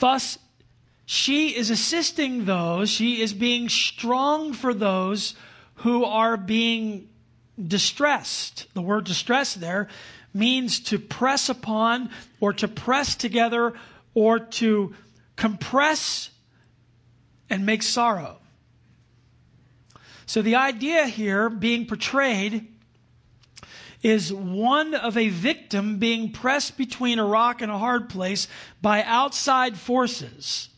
Thus, 0.00 0.38
she 1.06 1.56
is 1.56 1.70
assisting 1.70 2.44
those, 2.44 2.90
she 2.90 3.22
is 3.22 3.32
being 3.32 3.68
strong 3.68 4.52
for 4.52 4.74
those 4.74 5.36
who 5.76 6.04
are 6.04 6.36
being 6.36 7.08
distressed. 7.64 8.66
The 8.74 8.82
word 8.82 9.04
distress 9.04 9.54
there 9.54 9.86
means 10.34 10.80
to 10.80 10.98
press 10.98 11.48
upon 11.48 12.10
or 12.40 12.52
to 12.54 12.66
press 12.66 13.14
together 13.14 13.74
or 14.14 14.40
to 14.40 14.94
compress 15.36 16.30
and 17.48 17.64
make 17.64 17.84
sorrow. 17.84 18.38
So 20.26 20.42
the 20.42 20.56
idea 20.56 21.06
here 21.06 21.48
being 21.48 21.86
portrayed 21.86 22.66
is 24.02 24.32
one 24.32 24.94
of 24.94 25.16
a 25.16 25.28
victim 25.28 25.98
being 25.98 26.32
pressed 26.32 26.76
between 26.76 27.20
a 27.20 27.24
rock 27.24 27.62
and 27.62 27.70
a 27.70 27.78
hard 27.78 28.08
place 28.08 28.48
by 28.82 29.04
outside 29.04 29.78
forces 29.78 30.70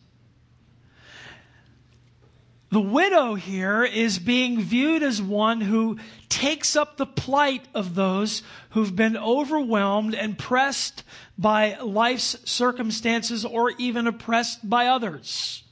The 2.71 2.81
widow 2.81 3.35
here 3.35 3.83
is 3.83 4.19
being 4.19 4.61
viewed 4.61 5.03
as 5.03 5.23
one 5.23 5.63
who 5.63 5.99
takes 6.29 6.77
up 6.77 6.97
the 6.97 7.07
plight 7.07 7.67
of 7.75 7.95
those 7.95 8.43
who've 8.71 8.95
been 8.95 9.17
overwhelmed 9.17 10.15
and 10.15 10.39
pressed 10.39 11.03
by 11.39 11.79
life's 11.79 12.37
circumstances 12.45 13.45
or 13.45 13.71
even 13.79 14.07
oppressed 14.07 14.69
by 14.69 14.87
others. 14.87 15.63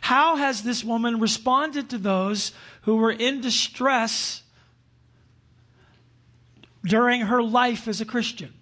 How 0.00 0.36
has 0.36 0.62
this 0.62 0.82
woman 0.82 1.20
responded 1.20 1.90
to 1.90 1.98
those 1.98 2.52
who 2.82 2.96
were 2.96 3.12
in 3.12 3.42
distress 3.42 4.42
during 6.82 7.20
her 7.22 7.42
life 7.42 7.86
as 7.86 8.00
a 8.00 8.06
Christian? 8.06 8.54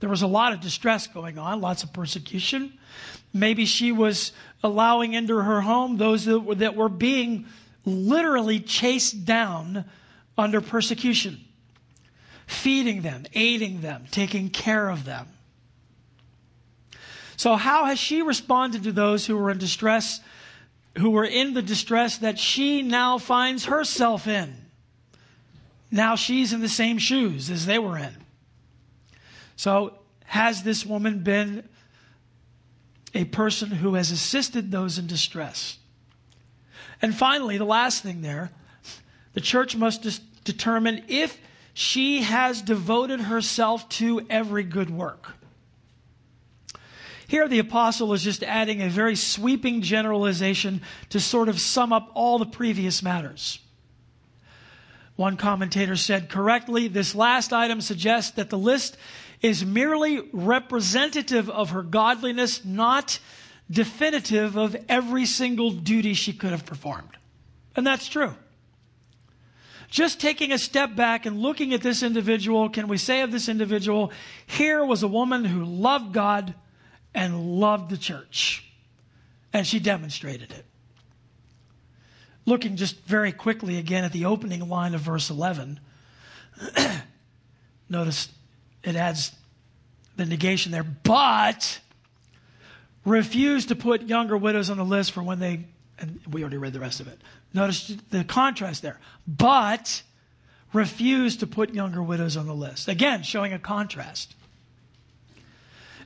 There 0.00 0.10
was 0.10 0.22
a 0.22 0.26
lot 0.26 0.52
of 0.52 0.60
distress 0.60 1.06
going 1.06 1.38
on, 1.38 1.60
lots 1.60 1.82
of 1.82 1.92
persecution. 1.92 2.78
Maybe 3.32 3.64
she 3.64 3.92
was 3.92 4.32
allowing 4.62 5.14
into 5.14 5.36
her 5.36 5.60
home 5.60 5.96
those 5.96 6.24
that 6.24 6.40
were, 6.40 6.54
that 6.56 6.76
were 6.76 6.88
being 6.88 7.46
literally 7.84 8.60
chased 8.60 9.24
down 9.24 9.84
under 10.36 10.60
persecution, 10.60 11.40
feeding 12.46 13.02
them, 13.02 13.24
aiding 13.34 13.80
them, 13.80 14.04
taking 14.10 14.50
care 14.50 14.88
of 14.88 15.04
them. 15.04 15.26
So, 17.36 17.56
how 17.56 17.86
has 17.86 17.98
she 17.98 18.20
responded 18.20 18.82
to 18.82 18.92
those 18.92 19.26
who 19.26 19.36
were 19.36 19.50
in 19.50 19.56
distress, 19.58 20.20
who 20.98 21.10
were 21.10 21.24
in 21.24 21.54
the 21.54 21.62
distress 21.62 22.18
that 22.18 22.38
she 22.38 22.82
now 22.82 23.16
finds 23.16 23.64
herself 23.64 24.26
in? 24.26 24.54
Now 25.90 26.16
she's 26.16 26.52
in 26.52 26.60
the 26.60 26.68
same 26.68 26.98
shoes 26.98 27.50
as 27.50 27.66
they 27.66 27.78
were 27.78 27.96
in. 27.96 28.14
So, 29.56 29.94
has 30.24 30.62
this 30.62 30.84
woman 30.84 31.20
been 31.20 31.66
a 33.14 33.24
person 33.24 33.70
who 33.70 33.94
has 33.94 34.10
assisted 34.10 34.70
those 34.70 34.98
in 34.98 35.06
distress. 35.06 35.78
And 37.02 37.14
finally, 37.14 37.58
the 37.58 37.64
last 37.64 38.02
thing 38.02 38.22
there, 38.22 38.50
the 39.32 39.40
church 39.40 39.76
must 39.76 40.02
dis- 40.02 40.20
determine 40.44 41.04
if 41.08 41.38
she 41.72 42.22
has 42.22 42.62
devoted 42.62 43.20
herself 43.20 43.88
to 43.90 44.26
every 44.28 44.64
good 44.64 44.90
work. 44.90 45.34
Here, 47.26 47.46
the 47.46 47.60
apostle 47.60 48.12
is 48.12 48.24
just 48.24 48.42
adding 48.42 48.82
a 48.82 48.88
very 48.88 49.14
sweeping 49.14 49.82
generalization 49.82 50.82
to 51.10 51.20
sort 51.20 51.48
of 51.48 51.60
sum 51.60 51.92
up 51.92 52.10
all 52.14 52.38
the 52.38 52.46
previous 52.46 53.02
matters. 53.04 53.60
One 55.14 55.36
commentator 55.36 55.96
said 55.96 56.28
correctly 56.28 56.88
this 56.88 57.14
last 57.14 57.52
item 57.52 57.80
suggests 57.80 58.32
that 58.32 58.50
the 58.50 58.58
list 58.58 58.96
is 59.42 59.64
merely 59.64 60.28
representative 60.32 61.48
of 61.48 61.70
her 61.70 61.82
godliness, 61.82 62.64
not 62.64 63.18
definitive 63.70 64.56
of 64.56 64.76
every 64.88 65.24
single 65.24 65.70
duty 65.70 66.14
she 66.14 66.32
could 66.32 66.50
have 66.50 66.66
performed. 66.66 67.16
And 67.76 67.86
that's 67.86 68.08
true. 68.08 68.34
Just 69.88 70.20
taking 70.20 70.52
a 70.52 70.58
step 70.58 70.94
back 70.94 71.26
and 71.26 71.40
looking 71.40 71.74
at 71.74 71.80
this 71.80 72.02
individual, 72.02 72.68
can 72.68 72.86
we 72.86 72.96
say 72.96 73.22
of 73.22 73.32
this 73.32 73.48
individual, 73.48 74.12
here 74.46 74.84
was 74.84 75.02
a 75.02 75.08
woman 75.08 75.44
who 75.44 75.64
loved 75.64 76.12
God 76.12 76.54
and 77.14 77.58
loved 77.58 77.90
the 77.90 77.96
church. 77.96 78.64
And 79.52 79.66
she 79.66 79.80
demonstrated 79.80 80.52
it. 80.52 80.64
Looking 82.46 82.76
just 82.76 83.00
very 83.04 83.32
quickly 83.32 83.78
again 83.78 84.04
at 84.04 84.12
the 84.12 84.26
opening 84.26 84.68
line 84.68 84.94
of 84.94 85.00
verse 85.00 85.28
11, 85.28 85.80
notice 87.88 88.28
it 88.82 88.96
adds 88.96 89.32
the 90.16 90.26
negation 90.26 90.72
there, 90.72 90.84
but 90.84 91.80
refused 93.04 93.68
to 93.68 93.76
put 93.76 94.02
younger 94.02 94.36
widows 94.36 94.70
on 94.70 94.76
the 94.76 94.84
list 94.84 95.12
for 95.12 95.22
when 95.22 95.38
they, 95.38 95.64
and 95.98 96.20
we 96.30 96.42
already 96.42 96.58
read 96.58 96.72
the 96.72 96.80
rest 96.80 97.00
of 97.00 97.08
it. 97.08 97.18
Notice 97.52 97.96
the 98.10 98.24
contrast 98.24 98.82
there. 98.82 98.98
But 99.26 100.02
refused 100.72 101.40
to 101.40 101.46
put 101.46 101.74
younger 101.74 102.02
widows 102.02 102.36
on 102.36 102.46
the 102.46 102.54
list. 102.54 102.88
Again, 102.88 103.22
showing 103.22 103.52
a 103.52 103.58
contrast. 103.58 104.34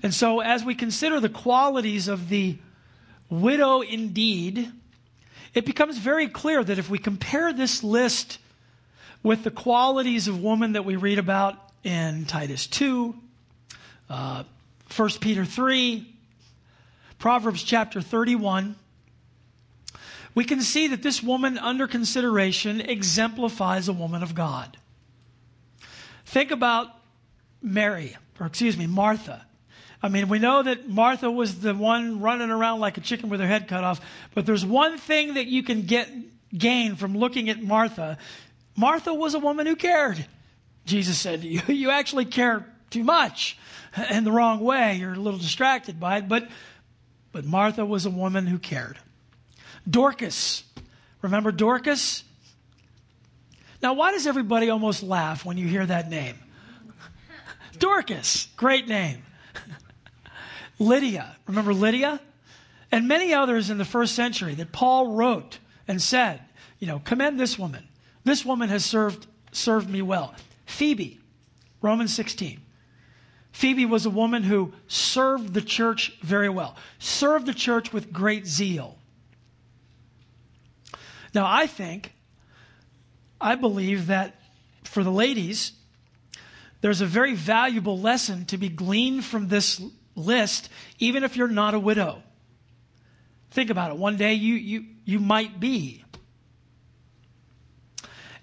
And 0.03 0.13
so, 0.13 0.41
as 0.41 0.65
we 0.65 0.75
consider 0.75 1.21
the 1.21 1.29
qualities 1.29 2.09
of 2.09 2.29
the 2.29 2.59
widow 3.31 3.81
indeed, 3.81 4.71
it 5.55 5.65
becomes 5.65 5.99
very 5.99 6.29
clear 6.29 6.63
that 6.63 6.79
if 6.79 6.91
we 6.91 6.99
compare 6.99 7.53
this 7.53 7.83
list 7.83 8.39
with 9.23 9.45
the 9.45 9.51
qualities 9.51 10.29
of 10.29 10.43
woman 10.43 10.73
that 10.73 10.85
we 10.85 10.97
read 10.97 11.19
about 11.19 11.59
in 11.85 12.25
Titus 12.25 12.67
2, 12.67 13.15
uh, 14.11 14.45
1 14.97 15.11
Peter 15.21 15.45
3, 15.45 16.11
Proverbs 17.19 17.63
chapter 17.63 18.01
31, 18.01 18.77
we 20.35 20.45
can 20.45 20.61
see 20.61 20.89
that 20.89 21.03
this 21.03 21.23
woman 21.23 21.59
under 21.59 21.87
consideration 21.87 22.81
exemplifies 22.81 23.89
a 23.89 23.93
woman 23.93 24.23
of 24.23 24.35
God. 24.35 24.77
Think 26.27 26.51
about 26.51 26.89
Mary, 27.63 28.17
or 28.41 28.47
excuse 28.47 28.77
me, 28.77 28.87
Martha. 28.87 29.47
I 30.03 30.09
mean, 30.09 30.29
we 30.29 30.39
know 30.39 30.63
that 30.63 30.89
Martha 30.89 31.31
was 31.31 31.61
the 31.61 31.75
one 31.75 32.21
running 32.21 32.51
around 32.51 32.81
like 32.81 32.99
a 32.99 33.01
chicken 33.01 33.31
with 33.31 33.41
her 33.41 33.47
head 33.47 33.69
cut 33.69 33.85
off, 33.85 34.01
but 34.35 34.45
there's 34.45 34.67
one 34.67 34.99
thing 34.99 35.35
that 35.35 35.47
you 35.47 35.63
can 35.63 35.83
get 35.83 36.11
gain 36.57 36.97
from 36.97 37.17
looking 37.17 37.49
at 37.49 37.63
Martha. 37.63 38.19
Martha 38.77 39.15
was 39.15 39.35
a 39.35 39.39
woman 39.39 39.67
who 39.67 39.77
cared. 39.77 40.27
Jesus 40.85 41.19
said, 41.19 41.43
to 41.43 41.49
You, 41.49 41.63
you 41.69 41.91
actually 41.91 42.25
care 42.25 42.67
too 42.91 43.05
much 43.05 43.59
in 44.11 44.25
the 44.25 44.33
wrong 44.33 44.61
way. 44.61 44.97
You're 44.97 45.15
a 45.15 45.19
little 45.19 45.39
distracted 45.39 45.99
by 45.99 46.19
it. 46.19 46.29
But, 46.29 46.49
but 47.33 47.45
Martha 47.45 47.85
was 47.85 48.07
a 48.07 48.11
woman 48.11 48.47
who 48.47 48.59
cared. 48.59 48.99
Dorcas. 49.89 50.65
Remember 51.23 51.53
Dorcas? 51.53 52.25
Now, 53.83 53.95
why 53.95 54.13
does 54.13 54.27
everybody 54.27 54.71
almost 54.71 55.03
laugh 55.03 55.45
when 55.45 55.59
you 55.59 55.67
hear 55.67 55.85
that 55.85 56.09
name? 56.09 56.37
Dorcas. 57.79 58.49
Great 58.57 58.89
name. 58.89 59.23
Lydia. 60.79 61.37
Remember 61.47 61.75
Lydia? 61.75 62.21
And 62.91 63.09
many 63.09 63.35
others 63.35 63.71
in 63.71 63.79
the 63.79 63.85
first 63.85 64.15
century 64.15 64.55
that 64.55 64.73
Paul 64.73 65.13
wrote 65.13 65.59
and 65.89 66.01
said, 66.01 66.41
you 66.79 66.87
know, 66.87 66.99
commend 66.99 67.39
this 67.39 67.59
woman. 67.59 67.89
This 68.25 68.45
woman 68.45 68.69
has 68.69 68.85
served, 68.85 69.27
served 69.53 69.89
me 69.91 70.01
well. 70.01 70.35
Phoebe, 70.75 71.21
Romans 71.81 72.13
16. 72.15 72.61
Phoebe 73.53 73.87
was 73.87 74.05
a 74.05 74.11
woman 74.11 74.43
who 74.43 74.73
served 74.89 75.55
the 75.55 75.63
church 75.63 76.19
very 76.21 76.49
well, 76.49 76.75
served 76.99 77.47
the 77.47 77.55
church 77.55 77.93
with 77.93 78.13
great 78.13 78.45
zeal. 78.45 78.99
Now, 81.33 81.47
I 81.47 81.69
think, 81.69 82.13
I 83.41 83.55
believe 83.55 84.09
that 84.09 84.35
for 84.83 85.05
the 85.05 85.13
ladies, 85.13 85.73
there's 86.81 87.01
a 87.01 87.07
very 87.07 87.35
valuable 87.35 87.99
lesson 87.99 88.45
to 88.47 88.59
be 88.59 88.69
gleaned 88.69 89.25
from 89.25 89.47
this 89.47 89.81
list, 90.17 90.69
even 90.99 91.23
if 91.23 91.37
you're 91.37 91.47
not 91.47 91.75
a 91.75 91.79
widow. 91.79 92.21
Think 93.53 93.71
about 93.71 93.93
it. 93.93 93.97
One 93.97 94.17
day 94.17 94.35
you, 94.35 94.55
you, 94.55 94.85
you 95.05 95.21
might 95.21 95.61
be. 95.61 96.04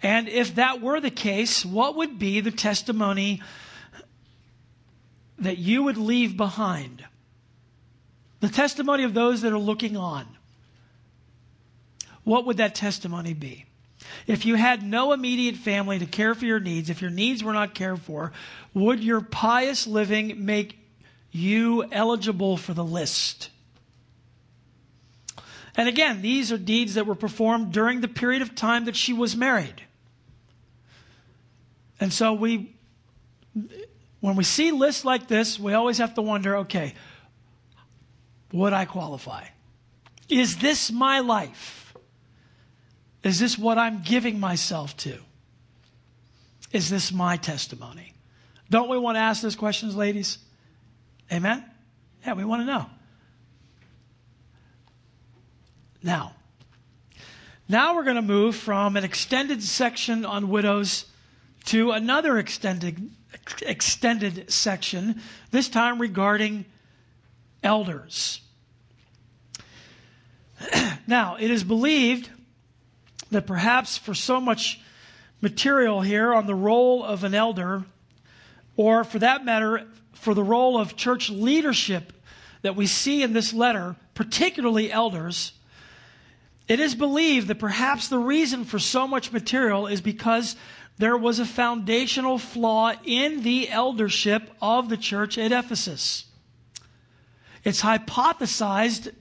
And 0.04 0.28
if 0.28 0.56
that 0.56 0.82
were 0.82 1.00
the 1.00 1.12
case, 1.12 1.66
what 1.66 1.96
would 1.96 2.18
be 2.18 2.40
the 2.40 2.52
testimony 2.52 3.42
that 5.42 5.58
you 5.58 5.84
would 5.84 5.98
leave 5.98 6.38
behind. 6.38 7.04
The 8.40 8.50
testimony 8.50 9.04
of 9.04 9.14
those 9.14 9.42
that 9.42 9.52
are 9.52 9.60
looking 9.60 9.98
on. 9.98 10.26
What 12.24 12.46
would 12.46 12.58
that 12.58 12.76
testimony 12.76 13.34
be? 13.34 13.66
If 14.28 14.46
you 14.46 14.56
had 14.56 14.84
no 14.84 15.12
immediate 15.12 15.56
family 15.56 16.00
to 16.00 16.06
care 16.06 16.36
for 16.36 16.46
your 16.46 16.60
needs, 16.60 16.90
if 16.90 17.02
your 17.02 17.12
needs 17.12 17.44
were 17.44 17.54
not 17.54 17.74
cared 17.74 18.02
for, 18.02 18.32
would 18.74 19.04
your 19.04 19.22
pious 19.22 19.88
living 19.88 20.46
make 20.46 20.78
you 21.32 21.86
eligible 21.92 22.58
for 22.58 22.74
the 22.74 22.84
list? 22.84 23.50
And 25.76 25.88
again, 25.88 26.22
these 26.22 26.52
are 26.52 26.58
deeds 26.58 26.96
that 26.96 27.08
were 27.08 27.16
performed 27.16 27.72
during 27.72 28.02
the 28.02 28.08
period 28.08 28.42
of 28.42 28.54
time 28.54 28.86
that 28.86 28.96
she 28.96 29.14
was 29.14 29.36
married. 29.36 29.84
And 32.02 32.12
so 32.12 32.34
we 32.34 32.76
when 34.20 34.36
we 34.36 34.44
see 34.44 34.72
lists 34.72 35.06
like 35.06 35.28
this, 35.28 35.60
we 35.60 35.74
always 35.74 36.00
have 36.00 36.16
to 36.16 36.22
wonder 36.22 36.58
okay, 36.58 36.96
would 38.52 38.74
I 38.74 38.86
qualify? 38.86 39.46
Is 40.28 40.58
this 40.58 40.92
my 40.92 41.20
life? 41.20 41.96
Is 43.24 43.40
this 43.40 43.58
what 43.58 43.78
I'm 43.78 44.02
giving 44.02 44.40
myself 44.40 44.98
to? 44.98 45.20
Is 46.72 46.90
this 46.90 47.12
my 47.12 47.38
testimony? 47.38 48.14
Don't 48.70 48.90
we 48.90 48.98
want 48.98 49.16
to 49.16 49.20
ask 49.20 49.42
those 49.42 49.56
questions, 49.56 49.96
ladies? 49.96 50.40
Amen? 51.32 51.64
Yeah, 52.26 52.34
we 52.34 52.46
want 52.46 52.62
to 52.62 52.66
know. 52.66 52.86
Now, 56.02 56.34
now 57.68 57.96
we're 57.96 58.06
going 58.06 58.16
to 58.16 58.22
move 58.22 58.56
from 58.56 58.98
an 58.98 59.04
extended 59.04 59.62
section 59.62 60.26
on 60.26 60.50
widows 60.50 61.06
to 61.66 61.92
another 61.92 62.38
extended 62.38 63.12
extended 63.62 64.52
section, 64.52 65.22
this 65.52 65.70
time 65.70 66.00
regarding 66.00 66.66
elders. 67.64 68.42
now, 71.08 71.38
it 71.40 71.50
is 71.50 71.64
believed 71.64 72.30
that 73.32 73.48
perhaps 73.48 73.98
for 73.98 74.14
so 74.14 74.42
much 74.42 74.82
material 75.42 76.02
here 76.02 76.34
on 76.34 76.46
the 76.46 76.56
role 76.56 77.04
of 77.04 77.24
an 77.24 77.34
elder, 77.34 77.84
or 78.76 79.04
for 79.04 79.20
that 79.20 79.44
matter, 79.46 79.88
for 80.14 80.34
the 80.34 80.44
role 80.44 80.78
of 80.78 80.96
church 80.96 81.30
leadership 81.30 82.14
that 82.62 82.76
we 82.76 82.86
see 82.86 83.24
in 83.24 83.34
this 83.34 83.54
letter, 83.54 83.96
particularly 84.14 84.92
elders, 84.92 85.54
it 86.68 86.80
is 86.80 86.94
believed 86.96 87.48
that 87.48 87.60
perhaps 87.60 88.08
the 88.08 88.20
reason 88.20 88.66
for 88.66 88.80
so 88.80 89.08
much 89.08 89.32
material 89.32 89.88
is 89.88 90.00
because 90.00 90.56
there 91.02 91.18
was 91.18 91.40
a 91.40 91.46
foundational 91.46 92.38
flaw 92.38 92.94
in 93.04 93.42
the 93.42 93.68
eldership 93.70 94.52
of 94.62 94.88
the 94.88 94.98
church 94.98 95.36
at 95.36 95.52
Ephesus. 95.52 96.26
It's 97.64 97.82
hypothesized 97.82 99.12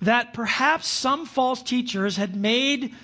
that 0.00 0.32
perhaps 0.32 0.86
some 0.86 1.26
false 1.26 1.60
teachers 1.60 2.18
had 2.18 2.36
made 2.36 2.94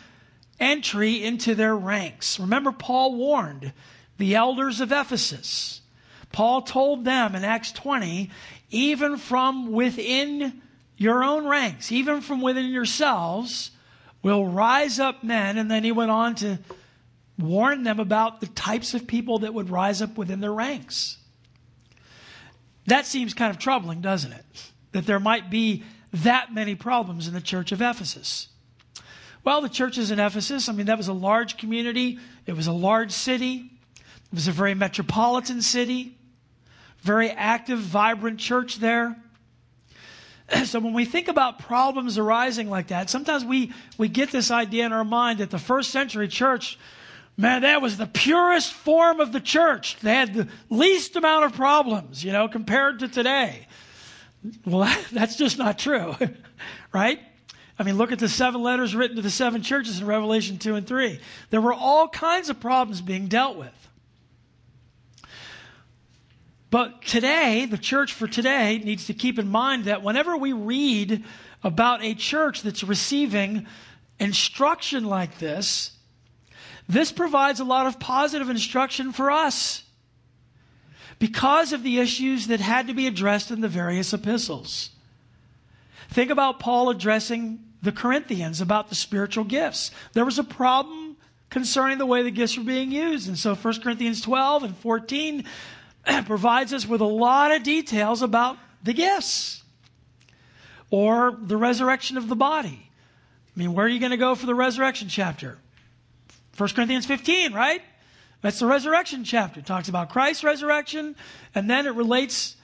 entry 0.61 1.25
into 1.25 1.57
their 1.57 1.75
ranks. 1.75 2.39
Remember, 2.39 2.71
Paul 2.71 3.17
warned 3.17 3.73
the 4.17 4.37
elders 4.37 4.81
of 4.81 4.93
Ephesus. 4.93 5.81
Paul 6.31 6.63
told 6.63 7.05
them 7.05 7.35
in 7.35 7.43
Acts 7.43 7.73
20, 7.73 8.31
even 8.71 9.17
from 9.17 9.73
within 9.73 10.63
your 10.97 11.25
own 11.25 11.49
ranks, 11.49 11.91
even 11.91 12.21
from 12.21 12.43
within 12.43 12.67
yourselves, 12.67 13.73
will 14.23 14.47
rise 14.47 15.01
up 15.01 15.25
men. 15.25 15.59
And 15.59 15.69
then 15.69 15.83
he 15.83 15.91
went 15.91 16.13
on 16.13 16.37
to 16.37 16.61
warn 17.39 17.85
them 17.85 18.01
about 18.01 18.41
the 18.41 18.47
types 18.49 18.95
of 18.95 19.07
people 19.07 19.41
that 19.41 19.55
would 19.55 19.71
rise 19.71 20.03
up 20.03 20.19
within 20.19 20.41
their 20.41 20.53
ranks. 20.53 21.19
That 22.87 23.07
seems 23.07 23.35
kind 23.35 23.51
of 23.51 23.59
troubling, 23.59 24.01
doesn't 24.01 24.33
it? 24.33 24.71
That 24.93 25.07
there 25.07 25.21
might 25.21 25.51
be 25.51 25.85
that 26.13 26.53
many 26.53 26.75
problems 26.75 27.29
in 27.29 27.35
the 27.35 27.41
church 27.41 27.71
of 27.71 27.83
Ephesus. 27.83 28.49
Well, 29.45 29.61
the 29.61 29.69
churches 29.69 30.11
in 30.11 30.19
Ephesus, 30.19 30.69
I 30.69 30.73
mean, 30.73 30.87
that 30.87 30.99
was 30.99 31.09
a 31.09 31.13
large 31.13 31.57
community, 31.57 32.19
it 32.47 32.55
was 32.55 32.67
a 32.67 32.73
large 32.73 33.13
city, 33.13 33.71
it 33.97 34.35
was 34.35 34.49
a 34.49 34.53
very 34.53 34.75
metropolitan 34.75 35.63
city, 35.63 36.17
very 37.01 37.31
active, 37.31 37.79
vibrant 37.79 38.41
church 38.41 38.77
there. 38.77 39.17
So 40.65 40.81
when 40.81 40.95
we 40.95 41.05
think 41.05 41.29
about 41.29 41.59
problems 41.59 42.17
arising 42.17 42.71
like 42.71 42.87
that, 42.89 43.11
sometimes 43.11 43.45
we, 43.45 43.75
we 43.99 44.09
get 44.09 44.31
this 44.31 44.51
idea 44.51 44.87
in 44.87 44.95
our 44.95 45.05
mind 45.05 45.41
that 45.41 45.51
the 45.51 45.59
first 45.59 45.91
century 45.91 46.27
church, 46.27 46.79
man, 47.39 47.63
that 47.63 47.81
was 47.81 47.97
the 47.97 48.07
purest 48.07 48.73
form 48.73 49.21
of 49.21 49.33
the 49.33 49.41
church. 49.41 49.97
They 50.01 50.13
had 50.13 50.35
the 50.35 50.49
least 50.69 51.17
amount 51.17 51.47
of 51.47 51.55
problems, 51.55 52.23
you 52.23 52.33
know, 52.33 52.49
compared 52.49 52.99
to 52.99 53.09
today. 53.09 53.67
Well, 54.67 54.93
that's 55.13 55.37
just 55.37 55.57
not 55.57 55.79
true, 55.79 56.15
right? 56.93 57.21
I 57.79 57.85
mean, 57.85 57.97
look 57.97 58.11
at 58.11 58.19
the 58.19 58.29
seven 58.29 58.61
letters 58.61 58.95
written 58.95 59.17
to 59.17 59.23
the 59.23 59.31
seven 59.31 59.63
churches 59.63 60.01
in 60.01 60.07
Revelation 60.07 60.59
2 60.59 60.75
and 60.75 60.87
3. 60.87 61.21
There 61.51 61.61
were 61.61 61.73
all 61.73 62.09
kinds 62.09 62.51
of 62.51 62.59
problems 62.59 63.01
being 63.01 63.29
dealt 63.29 63.57
with. 63.57 63.73
But 66.71 67.03
today, 67.03 67.67
the 67.67 67.79
church 67.79 68.13
for 68.13 68.27
today 68.27 68.79
needs 68.79 69.07
to 69.07 69.15
keep 69.15 69.39
in 69.39 69.49
mind 69.49 69.85
that 69.85 70.03
whenever 70.03 70.37
we 70.37 70.53
read 70.53 71.25
about 71.63 72.03
a 72.03 72.15
church 72.15 72.63
that's 72.63 72.83
receiving 72.83 73.67
instruction 74.19 75.05
like 75.05 75.39
this, 75.39 75.93
this 76.89 77.13
provides 77.13 77.61
a 77.61 77.65
lot 77.65 77.87
of 77.87 78.01
positive 78.01 78.49
instruction 78.49 79.13
for 79.13 79.31
us 79.31 79.85
because 81.19 81.73
of 81.73 81.83
the 81.83 81.99
issues 81.99 82.47
that 82.47 82.61
had 82.61 82.87
to 82.87 82.95
be 82.95 83.07
addressed 83.07 83.51
in 83.51 83.61
the 83.61 83.69
various 83.69 84.13
epistles. 84.13 84.91
Think 86.09 86.31
about 86.31 86.61
Paul 86.61 86.91
addressing 86.91 87.61
the 87.83 87.93
Corinthians 87.93 88.61
about 88.61 88.89
the 88.89 88.95
spiritual 88.95 89.45
gifts. 89.45 89.91
There 90.15 90.25
was 90.25 90.39
a 90.39 90.45
problem 90.45 91.17
concerning 91.51 91.99
the 91.99 92.07
way 92.07 92.23
the 92.23 92.31
gifts 92.31 92.57
were 92.57 92.65
being 92.65 92.91
used. 92.91 93.29
And 93.29 93.39
so 93.39 93.55
1 93.55 93.81
Corinthians 93.81 94.21
12 94.21 94.63
and 94.65 94.77
14 94.77 95.45
provides 96.27 96.73
us 96.73 96.87
with 96.87 97.01
a 97.01 97.07
lot 97.07 97.53
of 97.53 97.63
details 97.63 98.23
about 98.23 98.57
the 98.83 98.93
gifts 98.93 99.63
or 100.91 101.37
the 101.39 101.57
resurrection 101.57 102.17
of 102.17 102.29
the 102.29 102.37
body. 102.37 102.91
I 103.57 103.59
mean, 103.59 103.75
where 103.75 103.87
are 103.87 103.89
you 103.89 104.01
going 104.01 104.13
to 104.13 104.17
go 104.17 104.35
for 104.35 104.47
the 104.47 104.55
resurrection 104.55 105.09
chapter? 105.09 105.59
1 106.59 106.71
Corinthians 106.71 107.07
15, 107.07 107.53
right? 107.53 107.83
That's 108.41 108.59
the 108.59 108.67
resurrection 108.67 109.25
chapter. 109.25 109.61
It 109.61 109.67
talks 109.67 109.89
about 109.89 110.11
Christ's 110.11 110.45
resurrection, 110.45 111.17
and 111.55 111.71
then 111.71 111.87
it 111.87 111.95
relates 111.95 112.57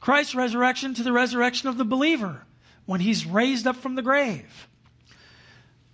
Christ's 0.00 0.34
resurrection 0.34 0.94
to 0.94 1.02
the 1.02 1.12
resurrection 1.12 1.68
of 1.68 1.76
the 1.76 1.84
believer 1.84 2.44
when 2.86 3.00
he's 3.00 3.26
raised 3.26 3.66
up 3.66 3.76
from 3.76 3.94
the 3.94 4.02
grave. 4.02 4.68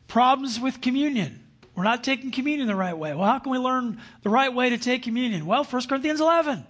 Problems 0.07 0.59
with 0.59 0.81
communion. 0.81 1.45
We're 1.75 1.85
not 1.85 2.03
taking 2.03 2.31
communion 2.31 2.67
the 2.67 2.75
right 2.75 2.97
way. 2.97 3.15
Well, 3.15 3.29
how 3.29 3.39
can 3.39 3.53
we 3.53 3.59
learn 3.59 4.01
the 4.23 4.31
right 4.31 4.53
way 4.53 4.71
to 4.71 4.79
take 4.79 5.03
communion? 5.03 5.47
Well, 5.47 5.65
1 5.65 5.87
Corinthians 5.87 6.21
11. 6.21 6.65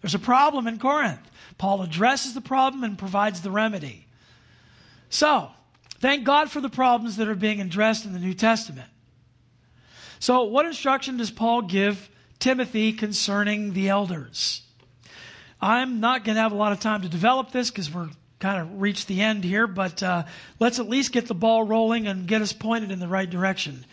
There's 0.00 0.14
a 0.14 0.18
problem 0.18 0.66
in 0.66 0.78
Corinth. 0.78 1.30
Paul 1.58 1.82
addresses 1.82 2.34
the 2.34 2.40
problem 2.40 2.82
and 2.84 2.98
provides 2.98 3.42
the 3.42 3.50
remedy. 3.50 4.06
So, 5.10 5.50
thank 5.98 6.24
God 6.24 6.50
for 6.50 6.60
the 6.60 6.68
problems 6.68 7.16
that 7.16 7.28
are 7.28 7.34
being 7.34 7.60
addressed 7.60 8.04
in 8.04 8.12
the 8.12 8.18
New 8.18 8.34
Testament. 8.34 8.88
So, 10.20 10.42
what 10.44 10.66
instruction 10.66 11.16
does 11.16 11.30
Paul 11.30 11.62
give 11.62 12.10
Timothy 12.38 12.92
concerning 12.92 13.72
the 13.72 13.88
elders? 13.88 14.60
I'm 15.62 16.00
not 16.00 16.24
going 16.24 16.36
to 16.36 16.42
have 16.42 16.52
a 16.52 16.56
lot 16.56 16.72
of 16.72 16.80
time 16.80 17.00
to 17.02 17.08
develop 17.08 17.52
this 17.52 17.70
because 17.70 17.92
we're 17.92 18.10
kind 18.38 18.60
of 18.60 18.82
reached 18.82 19.08
the 19.08 19.22
end 19.22 19.44
here, 19.44 19.66
but 19.66 20.02
uh, 20.02 20.24
let's 20.58 20.78
at 20.78 20.90
least 20.90 21.12
get 21.12 21.26
the 21.26 21.34
ball 21.34 21.64
rolling 21.64 22.06
and 22.06 22.26
get 22.26 22.42
us 22.42 22.52
pointed 22.52 22.90
in 22.90 23.00
the 23.00 23.08
right 23.08 23.28
direction 23.28 23.86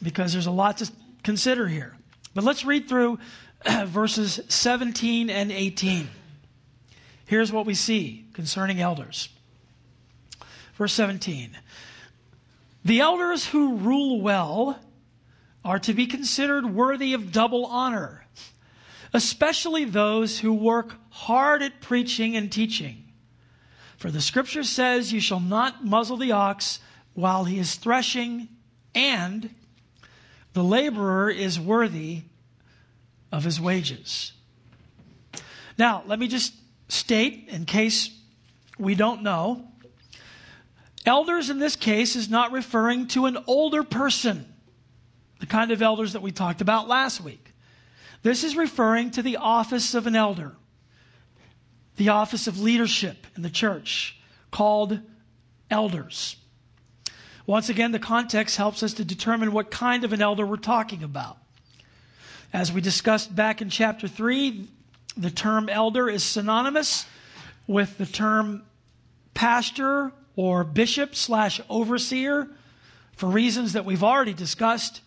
because 0.00 0.32
there's 0.32 0.46
a 0.46 0.52
lot 0.52 0.78
to 0.78 0.90
consider 1.24 1.66
here. 1.66 1.96
But 2.34 2.44
let's 2.44 2.64
read 2.64 2.88
through 2.88 3.18
verses 3.86 4.38
17 4.48 5.28
and 5.28 5.50
18. 5.50 6.08
Here's 7.26 7.50
what 7.50 7.66
we 7.66 7.74
see 7.74 8.26
concerning 8.32 8.80
elders. 8.80 9.28
Verse 10.76 10.92
17 10.92 11.50
The 12.84 13.00
elders 13.00 13.46
who 13.46 13.74
rule 13.78 14.20
well 14.20 14.78
are 15.64 15.78
to 15.80 15.92
be 15.92 16.06
considered 16.06 16.66
worthy 16.66 17.12
of 17.12 17.32
double 17.32 17.66
honor, 17.66 18.26
especially 19.12 19.84
those 19.84 20.40
who 20.40 20.52
work 20.52 20.94
hard 21.10 21.62
at 21.62 21.80
preaching 21.80 22.36
and 22.36 22.50
teaching. 22.50 23.04
For 23.96 24.10
the 24.10 24.20
scripture 24.20 24.62
says, 24.62 25.12
You 25.12 25.20
shall 25.20 25.40
not 25.40 25.84
muzzle 25.84 26.16
the 26.16 26.32
ox 26.32 26.78
while 27.14 27.44
he 27.44 27.58
is 27.58 27.74
threshing, 27.74 28.48
and 28.94 29.54
the 30.52 30.62
laborer 30.62 31.30
is 31.30 31.58
worthy 31.58 32.22
of 33.32 33.44
his 33.44 33.60
wages. 33.60 34.32
Now, 35.76 36.02
let 36.06 36.18
me 36.18 36.28
just 36.28 36.54
state, 36.88 37.48
in 37.48 37.64
case 37.64 38.10
we 38.78 38.94
don't 38.94 39.22
know, 39.22 39.68
elders 41.04 41.50
in 41.50 41.58
this 41.58 41.76
case 41.76 42.16
is 42.16 42.28
not 42.28 42.52
referring 42.52 43.08
to 43.08 43.26
an 43.26 43.38
older 43.46 43.82
person, 43.82 44.52
the 45.40 45.46
kind 45.46 45.70
of 45.70 45.82
elders 45.82 46.12
that 46.12 46.22
we 46.22 46.32
talked 46.32 46.60
about 46.60 46.88
last 46.88 47.20
week. 47.20 47.52
This 48.22 48.44
is 48.44 48.56
referring 48.56 49.10
to 49.12 49.22
the 49.22 49.36
office 49.36 49.94
of 49.94 50.06
an 50.06 50.16
elder 50.16 50.54
the 51.98 52.08
office 52.08 52.46
of 52.46 52.60
leadership 52.60 53.26
in 53.36 53.42
the 53.42 53.50
church 53.50 54.16
called 54.50 55.00
elders. 55.70 56.36
Once 57.44 57.68
again, 57.68 57.92
the 57.92 57.98
context 57.98 58.56
helps 58.56 58.82
us 58.82 58.94
to 58.94 59.04
determine 59.04 59.52
what 59.52 59.70
kind 59.70 60.04
of 60.04 60.12
an 60.12 60.22
elder 60.22 60.46
we're 60.46 60.56
talking 60.56 61.02
about. 61.02 61.38
As 62.52 62.72
we 62.72 62.80
discussed 62.80 63.34
back 63.34 63.60
in 63.60 63.68
chapter 63.68 64.06
3, 64.06 64.68
the 65.16 65.30
term 65.30 65.68
elder 65.68 66.08
is 66.08 66.22
synonymous 66.22 67.04
with 67.66 67.98
the 67.98 68.06
term 68.06 68.62
pastor 69.34 70.12
or 70.36 70.62
bishop 70.62 71.14
slash 71.14 71.60
overseer 71.68 72.48
for 73.16 73.26
reasons 73.28 73.72
that 73.72 73.84
we've 73.84 74.04
already 74.04 74.34
discussed. 74.34 75.00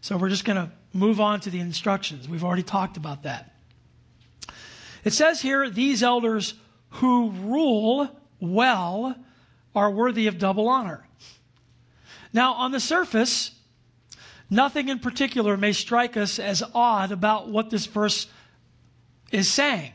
So 0.00 0.16
we're 0.16 0.28
just 0.28 0.44
going 0.44 0.56
to 0.56 0.70
move 0.92 1.20
on 1.20 1.40
to 1.40 1.50
the 1.50 1.60
instructions. 1.60 2.28
We've 2.28 2.44
already 2.44 2.62
talked 2.62 2.96
about 2.96 3.24
that. 3.24 3.54
It 5.04 5.12
says 5.12 5.40
here, 5.40 5.68
these 5.70 6.02
elders 6.02 6.54
who 6.90 7.30
rule 7.30 8.08
well 8.40 9.16
are 9.74 9.90
worthy 9.90 10.26
of 10.26 10.38
double 10.38 10.68
honor. 10.68 11.06
Now, 12.32 12.54
on 12.54 12.72
the 12.72 12.80
surface, 12.80 13.52
nothing 14.50 14.88
in 14.88 14.98
particular 14.98 15.56
may 15.56 15.72
strike 15.72 16.16
us 16.16 16.38
as 16.38 16.62
odd 16.74 17.12
about 17.12 17.48
what 17.48 17.70
this 17.70 17.86
verse 17.86 18.26
is 19.30 19.50
saying. 19.50 19.92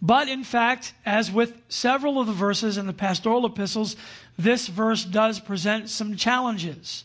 But 0.00 0.28
in 0.28 0.44
fact, 0.44 0.94
as 1.04 1.30
with 1.30 1.60
several 1.68 2.20
of 2.20 2.26
the 2.26 2.32
verses 2.32 2.76
in 2.76 2.86
the 2.86 2.92
pastoral 2.92 3.46
epistles, 3.46 3.96
this 4.38 4.68
verse 4.68 5.04
does 5.04 5.40
present 5.40 5.88
some 5.88 6.16
challenges. 6.16 7.04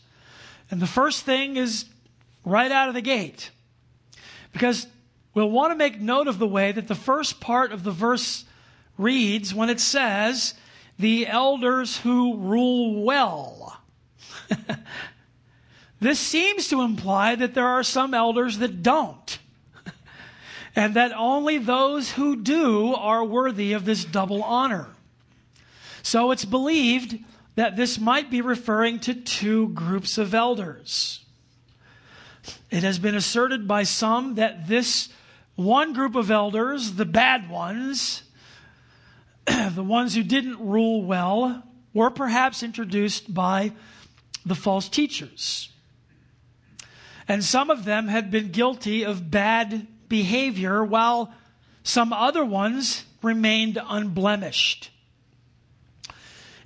And 0.72 0.80
the 0.80 0.86
first 0.86 1.24
thing 1.24 1.58
is 1.58 1.84
right 2.46 2.72
out 2.72 2.88
of 2.88 2.94
the 2.94 3.02
gate. 3.02 3.50
Because 4.54 4.86
we'll 5.34 5.50
want 5.50 5.70
to 5.70 5.76
make 5.76 6.00
note 6.00 6.28
of 6.28 6.38
the 6.38 6.48
way 6.48 6.72
that 6.72 6.88
the 6.88 6.94
first 6.94 7.40
part 7.40 7.72
of 7.72 7.84
the 7.84 7.90
verse 7.90 8.46
reads 8.96 9.54
when 9.54 9.68
it 9.68 9.80
says, 9.80 10.54
the 10.98 11.26
elders 11.26 11.98
who 11.98 12.38
rule 12.38 13.04
well. 13.04 13.80
this 16.00 16.18
seems 16.18 16.68
to 16.68 16.80
imply 16.80 17.34
that 17.34 17.52
there 17.52 17.66
are 17.66 17.82
some 17.82 18.14
elders 18.14 18.56
that 18.58 18.82
don't, 18.82 19.38
and 20.74 20.94
that 20.94 21.12
only 21.12 21.58
those 21.58 22.12
who 22.12 22.34
do 22.34 22.94
are 22.94 23.22
worthy 23.22 23.74
of 23.74 23.84
this 23.84 24.06
double 24.06 24.42
honor. 24.42 24.86
So 26.02 26.30
it's 26.30 26.46
believed 26.46 27.18
that 27.54 27.76
this 27.76 27.98
might 27.98 28.30
be 28.30 28.40
referring 28.40 28.98
to 29.00 29.14
two 29.14 29.68
groups 29.68 30.18
of 30.18 30.34
elders. 30.34 31.24
It 32.70 32.82
has 32.82 32.98
been 32.98 33.14
asserted 33.14 33.68
by 33.68 33.82
some 33.82 34.36
that 34.36 34.66
this 34.66 35.10
one 35.54 35.92
group 35.92 36.14
of 36.14 36.30
elders, 36.30 36.92
the 36.92 37.04
bad 37.04 37.50
ones, 37.50 38.22
the 39.46 39.84
ones 39.84 40.14
who 40.14 40.22
didn't 40.22 40.58
rule 40.58 41.04
well, 41.04 41.62
were 41.92 42.10
perhaps 42.10 42.62
introduced 42.62 43.32
by 43.32 43.72
the 44.46 44.54
false 44.54 44.88
teachers. 44.88 45.68
And 47.28 47.44
some 47.44 47.70
of 47.70 47.84
them 47.84 48.08
had 48.08 48.30
been 48.30 48.50
guilty 48.50 49.04
of 49.04 49.30
bad 49.30 49.86
behavior, 50.08 50.82
while 50.82 51.32
some 51.82 52.12
other 52.12 52.44
ones 52.44 53.04
remained 53.22 53.78
unblemished. 53.88 54.90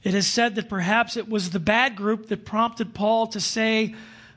It 0.07 0.15
is 0.15 0.29
said 0.29 0.55
that 0.55 0.69
perhaps 0.69 1.17
it 1.17 1.29
was 1.29 1.51
the 1.51 1.59
bad 1.59 1.97
group 1.97 2.29
that 2.29 2.45
prompted 2.45 2.95
Paul 2.95 3.27
to 3.27 3.41
say 3.41 3.97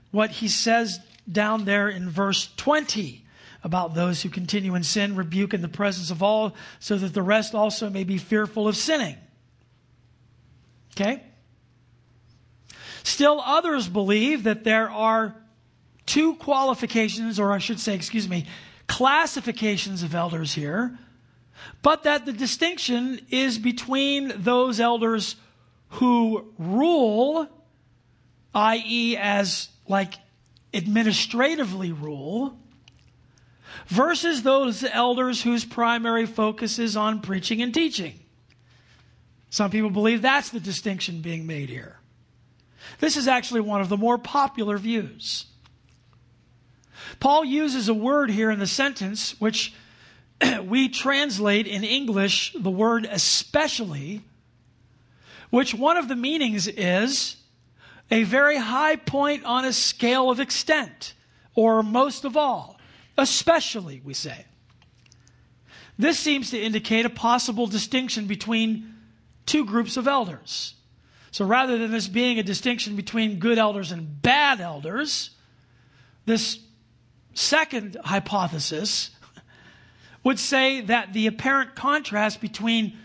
what 0.09 0.31
he 0.31 0.47
says 0.47 0.99
down 1.31 1.65
there 1.65 1.87
in 1.87 2.09
verse 2.09 2.49
20 2.57 3.23
about 3.63 3.93
those 3.93 4.23
who 4.23 4.29
continue 4.29 4.73
in 4.73 4.81
sin, 4.81 5.15
rebuke 5.15 5.53
in 5.53 5.61
the 5.61 5.67
presence 5.67 6.09
of 6.09 6.23
all, 6.23 6.55
so 6.79 6.97
that 6.97 7.13
the 7.13 7.21
rest 7.21 7.53
also 7.53 7.87
may 7.87 8.03
be 8.03 8.17
fearful 8.17 8.67
of 8.67 8.75
sinning. 8.75 9.15
Okay? 10.95 11.21
Still, 13.03 13.39
others 13.39 13.87
believe 13.87 14.45
that 14.45 14.63
there 14.63 14.89
are 14.89 15.35
two 16.07 16.33
qualifications, 16.37 17.39
or 17.39 17.51
I 17.51 17.59
should 17.59 17.79
say, 17.79 17.93
excuse 17.93 18.27
me, 18.27 18.47
classifications 18.87 20.01
of 20.01 20.15
elders 20.15 20.55
here, 20.55 20.97
but 21.83 22.01
that 22.05 22.25
the 22.25 22.33
distinction 22.33 23.19
is 23.29 23.59
between 23.59 24.33
those 24.35 24.79
elders 24.79 25.35
who 25.89 26.53
rule, 26.57 27.47
i.e., 28.53 29.17
as 29.17 29.69
like 29.87 30.15
administratively 30.73 31.91
rule, 31.91 32.57
versus 33.87 34.43
those 34.43 34.83
elders 34.83 35.41
whose 35.41 35.65
primary 35.65 36.25
focus 36.25 36.79
is 36.79 36.95
on 36.95 37.21
preaching 37.21 37.61
and 37.61 37.73
teaching. 37.73 38.19
Some 39.49 39.71
people 39.71 39.89
believe 39.89 40.21
that's 40.21 40.49
the 40.49 40.59
distinction 40.59 41.21
being 41.21 41.47
made 41.47 41.69
here. 41.69 41.97
This 42.99 43.17
is 43.17 43.27
actually 43.27 43.61
one 43.61 43.81
of 43.81 43.89
the 43.89 43.97
more 43.97 44.17
popular 44.17 44.77
views. 44.77 45.45
Paul 47.19 47.43
uses 47.45 47.89
a 47.89 47.93
word 47.93 48.29
here 48.29 48.51
in 48.51 48.59
the 48.59 48.67
sentence 48.67 49.39
which 49.39 49.73
we 50.63 50.89
translate 50.89 51.67
in 51.67 51.83
English 51.83 52.53
the 52.57 52.69
word 52.69 53.07
especially, 53.09 54.21
which 55.49 55.73
one 55.73 55.97
of 55.97 56.07
the 56.07 56.15
meanings 56.15 56.67
is 56.67 57.37
a 58.11 58.23
very 58.23 58.57
high 58.57 58.95
point 58.95 59.43
on 59.45 59.65
a 59.65 59.73
scale 59.73 60.29
of 60.29 60.39
extent, 60.39 61.13
or 61.55 61.83
most 61.83 62.25
of 62.25 62.35
all 62.35 62.79
especially, 63.19 64.01
we 64.03 64.13
say. 64.13 64.45
This 65.97 66.17
seems 66.17 66.51
to 66.51 66.59
indicate 66.59 67.05
a 67.05 67.09
possible 67.09 67.67
distinction 67.67 68.25
between 68.25 68.95
two 69.45 69.65
groups 69.65 69.97
of 69.97 70.07
elders. 70.07 70.75
So 71.31 71.45
rather 71.45 71.77
than 71.77 71.91
this 71.91 72.07
being 72.07 72.39
a 72.39 72.43
distinction 72.43 72.95
between 72.95 73.39
good 73.39 73.57
elders 73.57 73.91
and 73.91 74.21
bad 74.21 74.61
elders, 74.61 75.31
this 76.25 76.59
second 77.33 77.97
hypothesis 78.03 79.11
would 80.23 80.39
say 80.39 80.81
that 80.81 81.13
the 81.13 81.27
apparent 81.27 81.75
contrast 81.75 82.41
between 82.41 82.97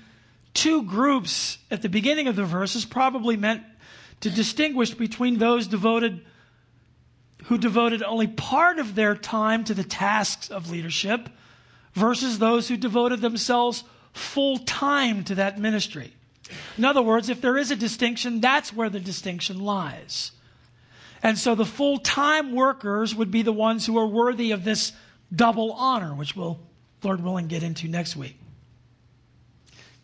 two 0.54 0.82
groups 0.84 1.58
at 1.70 1.82
the 1.82 1.88
beginning 1.88 2.28
of 2.28 2.36
the 2.36 2.44
verse 2.44 2.74
is 2.76 2.84
probably 2.84 3.36
meant 3.36 3.62
to 4.20 4.30
distinguish 4.30 4.94
between 4.94 5.38
those 5.38 5.66
devoted 5.66 6.24
who 7.44 7.58
devoted 7.58 8.02
only 8.02 8.26
part 8.26 8.78
of 8.78 8.94
their 8.94 9.14
time 9.14 9.64
to 9.64 9.74
the 9.74 9.84
tasks 9.84 10.48
of 10.50 10.70
leadership 10.70 11.28
versus 11.92 12.38
those 12.38 12.68
who 12.68 12.76
devoted 12.76 13.20
themselves 13.20 13.84
full 14.14 14.56
time 14.58 15.24
to 15.24 15.34
that 15.34 15.58
ministry. 15.58 16.14
In 16.78 16.84
other 16.84 17.02
words, 17.02 17.28
if 17.28 17.40
there 17.40 17.58
is 17.58 17.70
a 17.70 17.76
distinction, 17.76 18.40
that's 18.40 18.72
where 18.72 18.88
the 18.88 19.00
distinction 19.00 19.60
lies. 19.60 20.32
And 21.22 21.38
so 21.38 21.54
the 21.54 21.66
full 21.66 21.98
time 21.98 22.52
workers 22.52 23.14
would 23.14 23.30
be 23.30 23.42
the 23.42 23.52
ones 23.52 23.86
who 23.86 23.98
are 23.98 24.06
worthy 24.06 24.52
of 24.52 24.64
this 24.64 24.92
double 25.34 25.72
honor, 25.72 26.14
which 26.14 26.36
we'll, 26.36 26.60
Lord 27.02 27.22
willing, 27.22 27.46
get 27.46 27.62
into 27.62 27.88
next 27.88 28.16
week. 28.16 28.38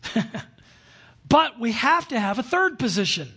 but 1.27 1.59
we 1.59 1.71
have 1.71 2.07
to 2.09 2.19
have 2.19 2.39
a 2.39 2.43
third 2.43 2.79
position. 2.79 3.29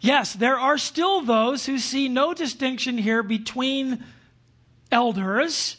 Yes, 0.00 0.34
there 0.34 0.58
are 0.58 0.76
still 0.76 1.22
those 1.22 1.66
who 1.66 1.78
see 1.78 2.08
no 2.08 2.34
distinction 2.34 2.98
here 2.98 3.22
between 3.22 4.04
elders 4.92 5.78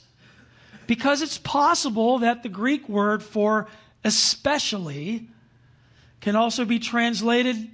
because 0.88 1.22
it's 1.22 1.38
possible 1.38 2.20
that 2.20 2.44
the 2.44 2.50
Greek 2.50 2.88
word 2.90 3.24
for 3.24 3.68
especially 4.04 5.28
can 6.22 6.36
also 6.36 6.66
be 6.66 6.80
translated 6.80 7.70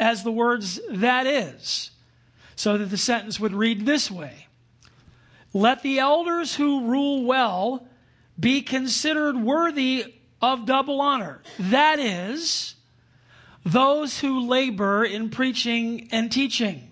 as 0.00 0.24
the 0.24 0.32
words 0.32 0.80
that 0.90 1.26
is, 1.26 1.90
so 2.56 2.76
that 2.76 2.86
the 2.86 2.98
sentence 2.98 3.38
would 3.38 3.54
read 3.54 3.86
this 3.86 4.10
way 4.10 4.46
Let 5.52 5.82
the 5.82 6.00
elders 6.00 6.56
who 6.56 6.86
rule 6.86 7.24
well 7.24 7.86
be 8.38 8.60
considered 8.60 9.36
worthy 9.36 10.14
of 10.52 10.66
double 10.66 11.00
honor. 11.00 11.40
That 11.58 11.98
is, 11.98 12.74
those 13.64 14.20
who 14.20 14.46
labor 14.46 15.04
in 15.04 15.30
preaching 15.30 16.08
and 16.12 16.30
teaching. 16.30 16.90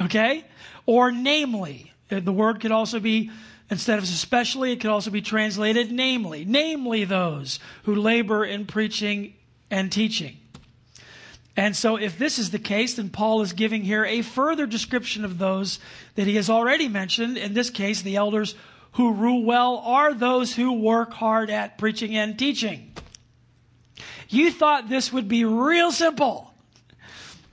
Okay? 0.00 0.44
Or 0.86 1.10
namely, 1.10 1.92
uh, 2.10 2.20
the 2.20 2.32
word 2.32 2.60
could 2.60 2.72
also 2.72 3.00
be, 3.00 3.30
instead 3.70 3.98
of 3.98 4.04
especially, 4.04 4.72
it 4.72 4.80
could 4.80 4.90
also 4.90 5.10
be 5.10 5.22
translated 5.22 5.90
namely. 5.90 6.44
Namely, 6.44 7.04
those 7.04 7.58
who 7.84 7.94
labor 7.94 8.44
in 8.44 8.66
preaching 8.66 9.34
and 9.70 9.90
teaching. 9.90 10.36
And 11.56 11.76
so, 11.76 11.96
if 11.96 12.18
this 12.18 12.38
is 12.38 12.50
the 12.50 12.58
case, 12.58 12.94
then 12.94 13.10
Paul 13.10 13.42
is 13.42 13.52
giving 13.52 13.82
here 13.82 14.04
a 14.04 14.22
further 14.22 14.66
description 14.66 15.24
of 15.24 15.38
those 15.38 15.78
that 16.14 16.26
he 16.26 16.36
has 16.36 16.48
already 16.48 16.88
mentioned. 16.88 17.36
In 17.36 17.54
this 17.54 17.70
case, 17.70 18.02
the 18.02 18.16
elders 18.16 18.54
who 18.92 19.12
rule 19.12 19.44
well 19.44 19.78
are 19.78 20.14
those 20.14 20.54
who 20.54 20.72
work 20.72 21.12
hard 21.12 21.50
at 21.50 21.78
preaching 21.78 22.16
and 22.16 22.38
teaching. 22.38 22.92
You 24.28 24.50
thought 24.50 24.88
this 24.88 25.12
would 25.12 25.28
be 25.28 25.44
real 25.44 25.92
simple. 25.92 26.52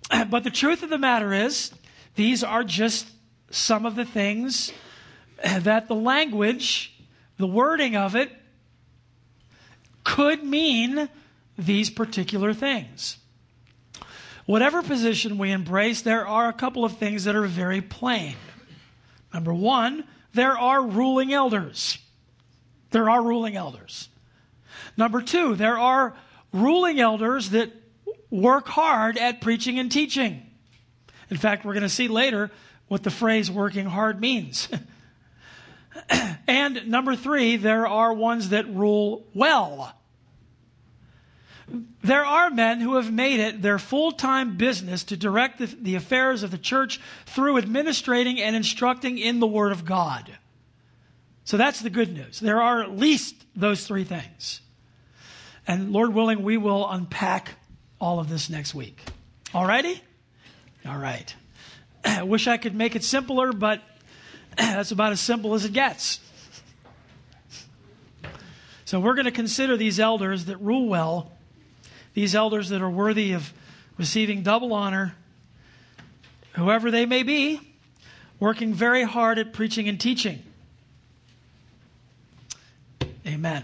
But 0.29 0.43
the 0.43 0.49
truth 0.49 0.83
of 0.83 0.89
the 0.89 0.97
matter 0.97 1.33
is, 1.33 1.71
these 2.15 2.43
are 2.43 2.63
just 2.63 3.07
some 3.49 3.85
of 3.85 3.95
the 3.95 4.05
things 4.05 4.71
that 5.43 5.87
the 5.87 5.95
language, 5.95 6.95
the 7.37 7.47
wording 7.47 7.95
of 7.95 8.15
it, 8.15 8.31
could 10.03 10.43
mean 10.43 11.09
these 11.57 11.89
particular 11.89 12.53
things. 12.53 13.17
Whatever 14.45 14.81
position 14.81 15.37
we 15.37 15.51
embrace, 15.51 16.01
there 16.01 16.25
are 16.25 16.47
a 16.47 16.53
couple 16.53 16.85
of 16.85 16.97
things 16.97 17.25
that 17.25 17.35
are 17.35 17.45
very 17.45 17.81
plain. 17.81 18.35
Number 19.33 19.53
one, 19.53 20.05
there 20.33 20.57
are 20.57 20.81
ruling 20.81 21.33
elders. 21.33 21.97
There 22.91 23.09
are 23.09 23.21
ruling 23.21 23.55
elders. 23.55 24.09
Number 24.95 25.21
two, 25.21 25.55
there 25.55 25.77
are 25.77 26.15
ruling 26.53 26.99
elders 26.99 27.51
that 27.51 27.71
work 28.29 28.67
hard 28.67 29.17
at 29.17 29.41
preaching 29.41 29.79
and 29.79 29.91
teaching. 29.91 30.45
In 31.29 31.37
fact, 31.37 31.65
we're 31.65 31.73
going 31.73 31.83
to 31.83 31.89
see 31.89 32.07
later 32.07 32.51
what 32.87 33.03
the 33.03 33.11
phrase 33.11 33.51
working 33.51 33.85
hard 33.85 34.19
means. 34.19 34.69
and 36.47 36.87
number 36.87 37.15
three, 37.15 37.57
there 37.57 37.85
are 37.85 38.13
ones 38.13 38.49
that 38.49 38.67
rule 38.73 39.25
well. 39.33 39.93
There 42.01 42.25
are 42.25 42.49
men 42.49 42.79
who 42.79 42.95
have 42.95 43.11
made 43.11 43.39
it 43.39 43.61
their 43.61 43.77
full 43.77 44.13
time 44.13 44.55
business 44.55 45.03
to 45.05 45.17
direct 45.17 45.59
the, 45.59 45.65
the, 45.65 45.95
affairs 45.95 46.43
of 46.43 46.51
the 46.51 46.57
church 46.57 47.01
through 47.25 47.57
administrating 47.57 48.41
and 48.41 48.55
instructing 48.55 49.17
in 49.17 49.39
the 49.39 49.47
Word 49.47 49.73
of 49.73 49.83
God. 49.83 50.31
So 51.43 51.57
that's 51.57 51.81
the 51.81 51.89
good 51.89 52.13
news. 52.13 52.39
There 52.39 52.61
are 52.61 52.81
at 52.81 52.97
least 52.97 53.35
those 53.55 53.85
three 53.85 54.05
things. 54.05 54.61
And 55.67 55.91
Lord 55.91 56.13
willing, 56.13 56.43
we 56.43 56.57
will 56.57 56.89
unpack 56.89 57.55
all 57.99 58.19
of 58.19 58.29
this 58.29 58.49
next 58.49 58.73
week. 58.73 59.01
All 59.53 59.65
righty? 59.65 60.01
All 60.87 60.97
right. 60.97 61.33
I 62.05 62.23
wish 62.23 62.47
I 62.47 62.55
could 62.57 62.75
make 62.75 62.95
it 62.95 63.03
simpler, 63.03 63.51
but 63.51 63.81
that's 64.57 64.91
about 64.91 65.11
as 65.11 65.19
simple 65.19 65.53
as 65.53 65.65
it 65.65 65.73
gets. 65.73 66.21
So 68.85 69.01
we're 69.01 69.15
going 69.15 69.25
to 69.25 69.31
consider 69.31 69.75
these 69.75 69.99
elders 69.99 70.45
that 70.45 70.57
rule 70.57 70.87
well 70.87 71.33
these 72.17 72.33
elders 72.33 72.69
that 72.69 72.81
are 72.81 72.89
worthy 72.89 73.33
of 73.33 73.53
receiving 73.95 74.41
double 74.41 74.73
honor, 74.73 75.13
whoever 76.53 76.89
they 76.89 77.05
may 77.05 77.21
be, 77.21 77.61
working 78.39 78.73
very 78.73 79.03
hard 79.03 79.37
at 79.37 79.53
preaching 79.53 79.87
and 79.87 80.01
teaching. 80.01 80.41
Amen. 83.27 83.63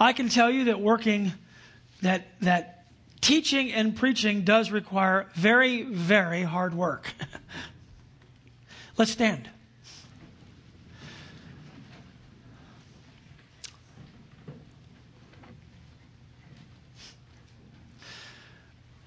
I 0.00 0.14
can 0.14 0.30
tell 0.30 0.50
you 0.50 0.64
that 0.64 0.80
working, 0.80 1.32
that, 2.00 2.28
that 2.40 2.86
teaching 3.20 3.70
and 3.74 3.94
preaching 3.94 4.40
does 4.40 4.70
require 4.70 5.28
very, 5.34 5.82
very 5.82 6.42
hard 6.42 6.72
work. 6.72 7.12
Let's 8.96 9.10
stand. 9.10 9.50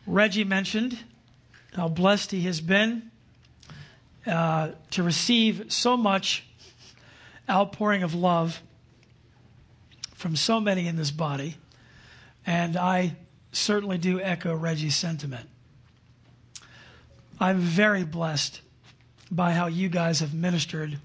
Reggie 0.08 0.44
mentioned 0.44 1.00
how 1.74 1.88
blessed 1.88 2.32
he 2.32 2.42
has 2.42 2.62
been 2.62 3.12
uh, 4.28 4.72
to 4.92 5.04
receive 5.04 5.72
so 5.72 5.98
much 5.98 6.46
outpouring 7.50 8.04
of 8.04 8.14
love 8.14 8.62
from 10.14 10.36
so 10.36 10.60
many 10.60 10.88
in 10.88 10.96
this 10.96 11.12
body. 11.12 11.58
And 12.46 12.78
I 12.78 13.16
certainly 13.52 13.98
do 13.98 14.20
echo 14.22 14.56
Reggie's 14.56 14.96
sentiment. 14.96 15.50
I'm 17.40 17.60
very 17.60 18.04
blessed 18.04 18.62
by 19.30 19.54
how 19.54 19.68
you 19.68 19.90
guys 19.90 20.20
have 20.20 20.34
ministered 20.34 21.00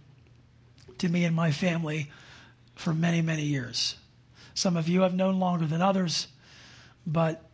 to 0.99 1.09
me 1.09 1.25
and 1.25 1.35
my 1.35 1.51
family 1.51 2.11
for 2.75 2.93
many, 2.95 3.23
many 3.23 3.43
years. 3.43 3.97
Some 4.55 4.77
of 4.77 4.89
you 4.89 5.01
have 5.03 5.15
known 5.15 5.41
longer 5.41 5.67
than 5.67 5.83
others, 5.83 6.29
but 7.07 7.50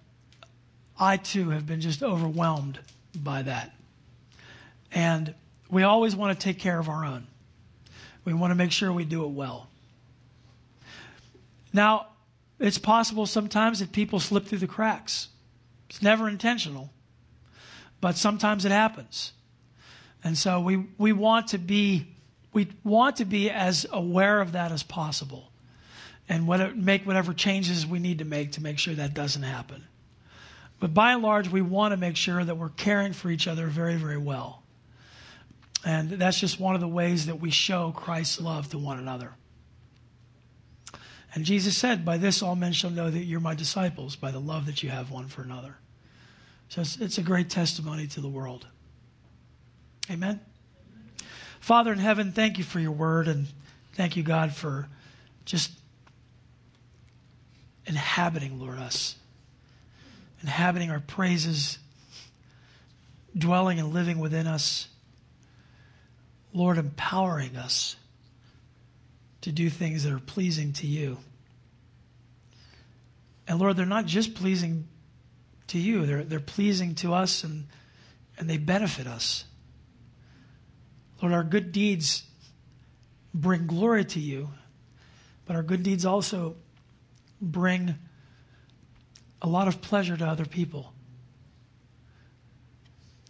I 0.98 1.16
too 1.16 1.50
have 1.50 1.66
been 1.66 1.80
just 1.80 2.02
overwhelmed 2.02 2.78
by 3.14 3.42
that. 3.42 3.74
And 4.92 5.34
we 5.70 5.82
always 5.82 6.16
want 6.16 6.38
to 6.38 6.44
take 6.44 6.58
care 6.58 6.78
of 6.78 6.88
our 6.88 7.04
own. 7.04 7.26
We 8.24 8.32
want 8.32 8.50
to 8.50 8.54
make 8.54 8.72
sure 8.72 8.92
we 8.92 9.04
do 9.04 9.24
it 9.24 9.30
well. 9.30 9.68
Now, 11.72 12.06
it's 12.58 12.78
possible 12.78 13.26
sometimes 13.26 13.80
that 13.80 13.92
people 13.92 14.18
slip 14.20 14.46
through 14.46 14.58
the 14.58 14.66
cracks. 14.66 15.28
It's 15.90 16.02
never 16.02 16.28
intentional, 16.28 16.90
but 18.00 18.16
sometimes 18.16 18.64
it 18.64 18.72
happens. 18.72 19.32
And 20.24 20.36
so 20.36 20.60
we, 20.60 20.84
we 20.98 21.12
want 21.12 21.48
to 21.48 21.58
be 21.58 22.08
we 22.52 22.68
want 22.84 23.16
to 23.16 23.26
be 23.26 23.50
as 23.50 23.84
aware 23.92 24.40
of 24.40 24.52
that 24.52 24.72
as 24.72 24.82
possible 24.82 25.52
and 26.26 26.48
what, 26.48 26.74
make 26.74 27.06
whatever 27.06 27.34
changes 27.34 27.86
we 27.86 27.98
need 27.98 28.20
to 28.20 28.24
make 28.24 28.52
to 28.52 28.62
make 28.62 28.78
sure 28.78 28.94
that 28.94 29.12
doesn't 29.12 29.42
happen. 29.42 29.84
But 30.78 30.92
by 30.92 31.12
and 31.12 31.22
large, 31.22 31.48
we 31.48 31.62
want 31.62 31.92
to 31.92 31.96
make 31.96 32.16
sure 32.16 32.44
that 32.44 32.56
we're 32.56 32.68
caring 32.68 33.12
for 33.12 33.30
each 33.30 33.48
other 33.48 33.66
very, 33.66 33.96
very 33.96 34.18
well. 34.18 34.62
And 35.84 36.10
that's 36.10 36.38
just 36.38 36.60
one 36.60 36.74
of 36.74 36.80
the 36.80 36.88
ways 36.88 37.26
that 37.26 37.40
we 37.40 37.50
show 37.50 37.92
Christ's 37.92 38.40
love 38.40 38.68
to 38.70 38.78
one 38.78 38.98
another. 38.98 39.32
And 41.34 41.44
Jesus 41.44 41.76
said, 41.76 42.04
By 42.04 42.18
this 42.18 42.42
all 42.42 42.56
men 42.56 42.72
shall 42.72 42.90
know 42.90 43.10
that 43.10 43.24
you're 43.24 43.40
my 43.40 43.54
disciples, 43.54 44.16
by 44.16 44.30
the 44.30 44.40
love 44.40 44.66
that 44.66 44.82
you 44.82 44.90
have 44.90 45.10
one 45.10 45.28
for 45.28 45.42
another. 45.42 45.76
So 46.68 46.80
it's, 46.80 46.96
it's 46.96 47.18
a 47.18 47.22
great 47.22 47.48
testimony 47.48 48.06
to 48.08 48.20
the 48.20 48.28
world. 48.28 48.66
Amen. 50.10 50.40
Father 51.60 51.92
in 51.92 51.98
heaven, 51.98 52.32
thank 52.32 52.58
you 52.58 52.64
for 52.64 52.80
your 52.80 52.92
word, 52.92 53.28
and 53.28 53.46
thank 53.94 54.16
you, 54.16 54.22
God, 54.22 54.52
for 54.52 54.88
just 55.44 55.72
inhabiting, 57.86 58.60
Lord, 58.60 58.78
us 58.78 59.16
inhabiting 60.42 60.90
our 60.90 61.00
praises, 61.00 61.78
dwelling 63.36 63.78
and 63.78 63.92
living 63.92 64.18
within 64.18 64.46
us. 64.46 64.88
Lord, 66.52 66.78
empowering 66.78 67.56
us 67.56 67.96
to 69.42 69.52
do 69.52 69.68
things 69.70 70.04
that 70.04 70.12
are 70.12 70.18
pleasing 70.18 70.72
to 70.74 70.86
you. 70.86 71.18
And 73.46 73.58
Lord, 73.58 73.76
they're 73.76 73.86
not 73.86 74.06
just 74.06 74.34
pleasing 74.34 74.88
to 75.68 75.78
you, 75.78 76.06
they're, 76.06 76.24
they're 76.24 76.40
pleasing 76.40 76.94
to 76.96 77.12
us 77.12 77.44
and, 77.44 77.66
and 78.38 78.48
they 78.48 78.56
benefit 78.56 79.06
us. 79.06 79.44
Lord, 81.20 81.34
our 81.34 81.44
good 81.44 81.72
deeds 81.72 82.22
bring 83.34 83.66
glory 83.66 84.04
to 84.06 84.20
you, 84.20 84.48
but 85.44 85.56
our 85.56 85.62
good 85.62 85.82
deeds 85.82 86.04
also 86.04 86.56
bring 87.40 87.96
a 89.42 89.48
lot 89.48 89.68
of 89.68 89.80
pleasure 89.80 90.16
to 90.16 90.26
other 90.26 90.46
people, 90.46 90.92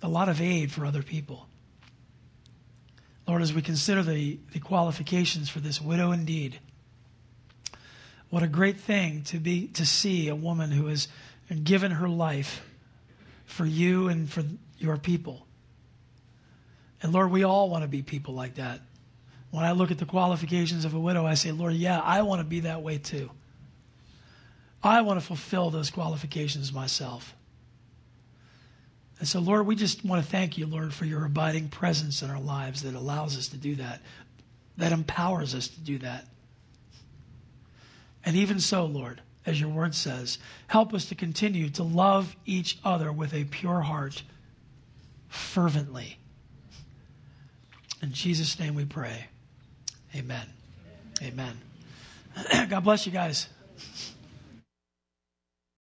a 0.02 0.08
lot 0.08 0.28
of 0.28 0.40
aid 0.40 0.70
for 0.72 0.86
other 0.86 1.02
people. 1.02 1.46
Lord, 3.26 3.42
as 3.42 3.52
we 3.52 3.62
consider 3.62 4.02
the, 4.02 4.38
the 4.52 4.60
qualifications 4.60 5.48
for 5.48 5.58
this 5.58 5.80
widow 5.80 6.12
indeed, 6.12 6.60
what 8.30 8.42
a 8.42 8.48
great 8.48 8.78
thing 8.78 9.22
to 9.24 9.38
be 9.38 9.68
to 9.68 9.84
see 9.84 10.28
a 10.28 10.34
woman 10.34 10.70
who 10.70 10.86
has 10.86 11.08
given 11.64 11.92
her 11.92 12.08
life 12.08 12.62
for 13.44 13.64
you 13.64 14.08
and 14.08 14.30
for 14.30 14.44
your 14.78 14.96
people. 14.96 15.46
And 17.02 17.12
Lord, 17.12 17.30
we 17.30 17.44
all 17.44 17.68
want 17.68 17.82
to 17.82 17.88
be 17.88 18.02
people 18.02 18.34
like 18.34 18.56
that. 18.56 18.80
When 19.50 19.64
I 19.64 19.72
look 19.72 19.90
at 19.90 19.98
the 19.98 20.06
qualifications 20.06 20.84
of 20.84 20.94
a 20.94 21.00
widow, 21.00 21.24
I 21.24 21.34
say, 21.34 21.52
Lord, 21.52 21.74
yeah, 21.74 22.00
I 22.00 22.22
want 22.22 22.40
to 22.40 22.44
be 22.44 22.60
that 22.60 22.82
way 22.82 22.98
too. 22.98 23.30
I 24.86 25.02
want 25.02 25.20
to 25.20 25.26
fulfill 25.26 25.70
those 25.70 25.90
qualifications 25.90 26.72
myself. 26.72 27.34
And 29.18 29.26
so, 29.26 29.40
Lord, 29.40 29.66
we 29.66 29.74
just 29.74 30.04
want 30.04 30.22
to 30.22 30.30
thank 30.30 30.58
you, 30.58 30.66
Lord, 30.66 30.92
for 30.92 31.06
your 31.06 31.24
abiding 31.24 31.68
presence 31.68 32.22
in 32.22 32.30
our 32.30 32.40
lives 32.40 32.82
that 32.82 32.94
allows 32.94 33.36
us 33.36 33.48
to 33.48 33.56
do 33.56 33.74
that, 33.76 34.02
that 34.76 34.92
empowers 34.92 35.54
us 35.54 35.68
to 35.68 35.80
do 35.80 35.98
that. 35.98 36.26
And 38.24 38.36
even 38.36 38.60
so, 38.60 38.84
Lord, 38.84 39.22
as 39.46 39.60
your 39.60 39.70
word 39.70 39.94
says, 39.94 40.38
help 40.66 40.92
us 40.92 41.06
to 41.06 41.14
continue 41.14 41.70
to 41.70 41.82
love 41.82 42.36
each 42.44 42.78
other 42.84 43.10
with 43.12 43.32
a 43.32 43.44
pure 43.44 43.80
heart, 43.80 44.22
fervently. 45.28 46.18
In 48.02 48.12
Jesus' 48.12 48.58
name 48.58 48.74
we 48.74 48.84
pray. 48.84 49.26
Amen. 50.14 50.46
Amen. 51.22 51.56
God 52.68 52.80
bless 52.80 53.06
you 53.06 53.12
guys. 53.12 53.48